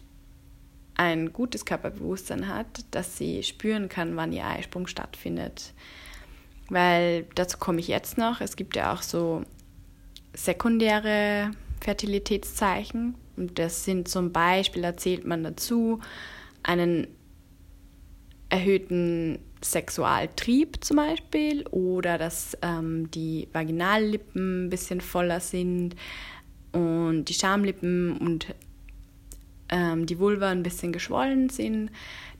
ein 0.97 1.33
gutes 1.33 1.65
Körperbewusstsein 1.65 2.49
hat, 2.49 2.85
dass 2.93 3.19
sie 3.19 3.43
spüren 3.43 3.89
kann, 3.89 4.17
wann 4.17 4.33
ihr 4.33 4.47
Eisprung 4.47 4.87
stattfindet. 4.87 5.75
Weil 6.69 7.27
dazu 7.35 7.59
komme 7.59 7.81
ich 7.81 7.89
jetzt 7.89 8.17
noch. 8.17 8.41
Es 8.41 8.57
gibt 8.57 8.77
ja 8.77 8.93
auch 8.93 9.03
so 9.03 9.43
sekundäre 10.33 11.51
Fertilitätszeichen. 11.81 13.17
Und 13.37 13.59
das 13.59 13.85
sind 13.85 14.09
zum 14.09 14.33
Beispiel, 14.33 14.83
da 14.83 14.97
zählt 14.97 15.27
man 15.27 15.43
dazu, 15.43 16.01
einen 16.63 17.09
erhöhten 18.49 19.41
Sexualtrieb 19.63 20.85
zum 20.85 20.99
Beispiel 20.99 21.67
oder 21.69 22.19
dass 22.19 22.57
ähm, 22.63 23.11
die 23.11 23.49
Vaginallippen 23.53 24.67
ein 24.67 24.71
bisschen 24.71 25.01
voller 25.01 25.41
sind 25.41 25.97
und 26.73 27.25
die 27.25 27.35
Schamlippen 27.35 28.17
und 28.19 28.55
ähm, 29.69 30.07
die 30.07 30.19
Vulva 30.19 30.51
ein 30.51 30.63
bisschen 30.63 30.93
geschwollen 30.93 31.49
sind, 31.49 31.91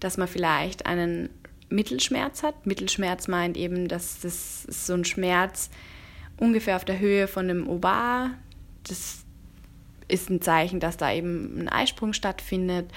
dass 0.01 0.17
man 0.17 0.29
vielleicht 0.29 0.87
einen 0.87 1.31
Mittelschmerz 1.69 2.43
hat. 2.43 2.67
Mittelschmerz 2.67 3.29
meint 3.29 3.57
eben, 3.57 3.89
dass 3.89 4.21
das 4.21 4.63
so 4.63 4.95
ein 4.95 5.05
Schmerz 5.05 5.71
ungefähr 6.39 6.77
auf 6.77 6.85
der 6.85 6.99
Höhe 6.99 7.27
von 7.29 7.49
dem 7.49 7.69
Ovar, 7.69 8.31
das 8.87 9.25
ist 10.09 10.31
ein 10.31 10.43
Zeichen, 10.43 10.81
dass 10.81 10.97
da 10.97 11.13
eben 11.13 11.61
ein 11.61 11.69
Eisprung 11.69 12.13
stattfindet, 12.13 12.91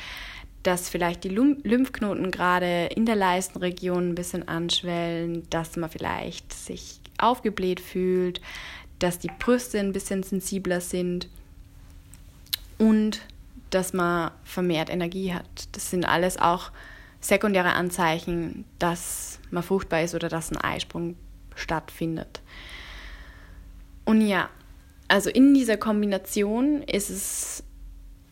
dass 0.63 0.89
vielleicht 0.89 1.23
die 1.23 1.29
Lymphknoten 1.29 2.29
gerade 2.31 2.87
in 2.87 3.05
der 3.05 3.15
Leistenregion 3.15 4.09
ein 4.09 4.15
bisschen 4.15 4.47
anschwellen, 4.47 5.49
dass 5.49 5.77
man 5.77 5.89
vielleicht 5.89 6.51
sich 6.51 6.99
aufgebläht 7.17 7.79
fühlt, 7.79 8.41
dass 8.99 9.19
die 9.19 9.29
Brüste 9.39 9.79
ein 9.79 9.93
bisschen 9.93 10.23
sensibler 10.23 10.81
sind 10.81 11.29
und 12.77 13.21
dass 13.69 13.93
man 13.93 14.31
vermehrt 14.43 14.89
Energie 14.89 15.33
hat. 15.33 15.45
Das 15.73 15.89
sind 15.89 16.05
alles 16.05 16.37
auch 16.37 16.71
sekundäre 17.19 17.73
Anzeichen, 17.73 18.65
dass 18.79 19.39
man 19.51 19.63
fruchtbar 19.63 20.03
ist 20.03 20.15
oder 20.15 20.29
dass 20.29 20.51
ein 20.51 20.57
Eisprung 20.57 21.15
stattfindet. 21.55 22.41
Und 24.05 24.21
ja, 24.21 24.49
also 25.07 25.29
in 25.29 25.53
dieser 25.53 25.77
Kombination 25.77 26.81
ist 26.83 27.09
es 27.09 27.63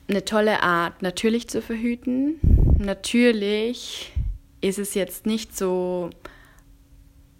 eine 0.08 0.24
tolle 0.24 0.62
Art, 0.62 1.02
natürlich 1.02 1.48
zu 1.48 1.62
verhüten. 1.62 2.40
Natürlich 2.78 4.14
ist 4.62 4.80
es 4.80 4.94
jetzt 4.94 5.26
nicht 5.26 5.58
so, 5.58 6.10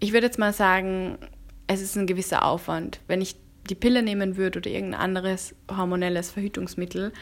ich 0.00 0.12
würde 0.12 0.26
jetzt 0.26 0.38
mal 0.38 0.52
sagen, 0.52 1.18
es 1.66 1.80
ist 1.80 1.96
ein 1.96 2.06
gewisser 2.06 2.44
Aufwand. 2.44 3.00
Wenn 3.06 3.20
ich 3.20 3.36
die 3.68 3.74
Pille 3.74 4.02
nehmen 4.02 4.36
würde 4.36 4.58
oder 4.60 4.70
irgendein 4.70 5.00
anderes 5.00 5.54
hormonelles 5.70 6.30
Verhütungsmittel, 6.30 7.12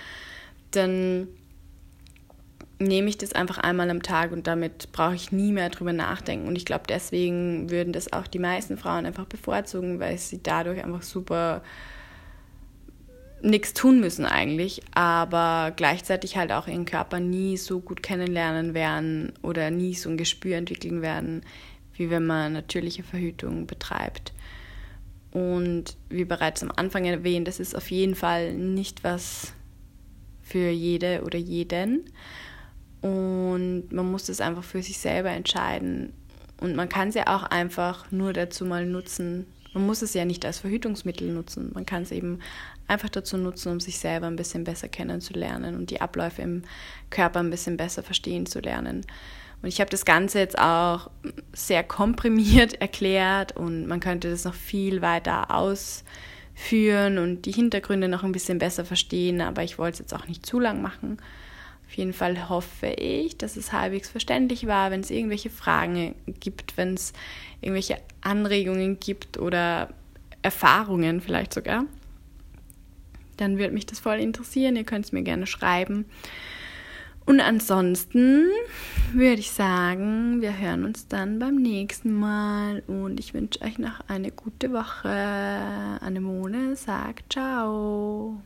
dann 0.76 1.28
nehme 2.78 3.08
ich 3.08 3.18
das 3.18 3.32
einfach 3.32 3.58
einmal 3.58 3.90
am 3.90 4.02
Tag 4.02 4.32
und 4.32 4.46
damit 4.46 4.90
brauche 4.92 5.14
ich 5.14 5.32
nie 5.32 5.52
mehr 5.52 5.70
drüber 5.70 5.92
nachdenken. 5.92 6.48
Und 6.48 6.56
ich 6.56 6.64
glaube, 6.64 6.84
deswegen 6.88 7.70
würden 7.70 7.92
das 7.92 8.12
auch 8.12 8.26
die 8.26 8.38
meisten 8.38 8.76
Frauen 8.76 9.06
einfach 9.06 9.26
bevorzugen, 9.26 10.00
weil 10.00 10.18
sie 10.18 10.42
dadurch 10.42 10.82
einfach 10.82 11.02
super 11.02 11.62
nichts 13.42 13.74
tun 13.74 14.00
müssen 14.00 14.24
eigentlich, 14.24 14.80
aber 14.94 15.72
gleichzeitig 15.76 16.36
halt 16.36 16.50
auch 16.50 16.66
ihren 16.66 16.86
Körper 16.86 17.20
nie 17.20 17.58
so 17.58 17.80
gut 17.80 18.02
kennenlernen 18.02 18.72
werden 18.72 19.34
oder 19.42 19.70
nie 19.70 19.94
so 19.94 20.08
ein 20.08 20.16
Gespür 20.16 20.56
entwickeln 20.56 21.02
werden, 21.02 21.42
wie 21.94 22.08
wenn 22.08 22.24
man 22.24 22.54
natürliche 22.54 23.02
Verhütung 23.02 23.66
betreibt. 23.66 24.32
Und 25.30 25.96
wie 26.08 26.24
bereits 26.24 26.62
am 26.62 26.72
Anfang 26.74 27.04
erwähnt, 27.04 27.46
das 27.46 27.60
ist 27.60 27.76
auf 27.76 27.90
jeden 27.90 28.14
Fall 28.14 28.54
nicht 28.54 29.04
was 29.04 29.52
für 30.44 30.70
jede 30.70 31.22
oder 31.24 31.38
jeden. 31.38 32.04
Und 33.00 33.88
man 33.90 34.10
muss 34.10 34.26
das 34.26 34.40
einfach 34.40 34.64
für 34.64 34.82
sich 34.82 34.98
selber 34.98 35.30
entscheiden. 35.30 36.12
Und 36.60 36.76
man 36.76 36.88
kann 36.88 37.08
es 37.08 37.14
ja 37.14 37.26
auch 37.26 37.42
einfach 37.42 38.10
nur 38.12 38.32
dazu 38.32 38.64
mal 38.64 38.86
nutzen. 38.86 39.46
Man 39.72 39.86
muss 39.86 40.02
es 40.02 40.14
ja 40.14 40.24
nicht 40.24 40.46
als 40.46 40.60
Verhütungsmittel 40.60 41.32
nutzen. 41.32 41.72
Man 41.74 41.84
kann 41.84 42.02
es 42.02 42.12
eben 42.12 42.38
einfach 42.86 43.08
dazu 43.08 43.36
nutzen, 43.36 43.72
um 43.72 43.80
sich 43.80 43.98
selber 43.98 44.26
ein 44.26 44.36
bisschen 44.36 44.64
besser 44.64 44.88
kennenzulernen 44.88 45.74
und 45.74 45.90
die 45.90 46.00
Abläufe 46.00 46.42
im 46.42 46.62
Körper 47.10 47.40
ein 47.40 47.50
bisschen 47.50 47.76
besser 47.76 48.02
verstehen 48.02 48.46
zu 48.46 48.60
lernen. 48.60 49.04
Und 49.62 49.68
ich 49.68 49.80
habe 49.80 49.90
das 49.90 50.04
Ganze 50.04 50.38
jetzt 50.38 50.58
auch 50.58 51.10
sehr 51.52 51.82
komprimiert 51.82 52.74
erklärt 52.80 53.56
und 53.56 53.86
man 53.86 54.00
könnte 54.00 54.30
das 54.30 54.44
noch 54.44 54.54
viel 54.54 55.02
weiter 55.02 55.50
aus 55.50 56.04
führen 56.54 57.18
und 57.18 57.42
die 57.42 57.52
Hintergründe 57.52 58.08
noch 58.08 58.22
ein 58.22 58.32
bisschen 58.32 58.58
besser 58.58 58.84
verstehen, 58.84 59.40
aber 59.40 59.62
ich 59.62 59.78
wollte 59.78 59.94
es 59.94 59.98
jetzt 60.00 60.14
auch 60.14 60.28
nicht 60.28 60.46
zu 60.46 60.60
lang 60.60 60.80
machen. 60.82 61.18
Auf 61.86 61.94
jeden 61.94 62.12
Fall 62.12 62.48
hoffe 62.48 62.86
ich, 62.86 63.36
dass 63.36 63.56
es 63.56 63.72
halbwegs 63.72 64.08
verständlich 64.08 64.66
war. 64.66 64.90
Wenn 64.90 65.00
es 65.00 65.10
irgendwelche 65.10 65.50
Fragen 65.50 66.14
gibt, 66.40 66.76
wenn 66.76 66.94
es 66.94 67.12
irgendwelche 67.60 67.98
Anregungen 68.20 68.98
gibt 68.98 69.38
oder 69.38 69.90
Erfahrungen 70.42 71.20
vielleicht 71.20 71.52
sogar, 71.52 71.84
dann 73.36 73.58
würde 73.58 73.74
mich 73.74 73.86
das 73.86 74.00
voll 74.00 74.18
interessieren. 74.18 74.76
Ihr 74.76 74.84
könnt 74.84 75.04
es 75.04 75.12
mir 75.12 75.22
gerne 75.22 75.46
schreiben. 75.46 76.06
Und 77.26 77.40
ansonsten 77.40 78.48
würde 79.12 79.40
ich 79.40 79.50
sagen, 79.50 80.42
wir 80.42 80.58
hören 80.58 80.84
uns 80.84 81.08
dann 81.08 81.38
beim 81.38 81.56
nächsten 81.56 82.12
Mal 82.12 82.82
und 82.86 83.18
ich 83.18 83.32
wünsche 83.32 83.62
euch 83.62 83.78
noch 83.78 84.00
eine 84.08 84.30
gute 84.30 84.72
Woche. 84.72 85.08
Anemone 85.08 86.76
sagt 86.76 87.32
ciao. 87.32 88.36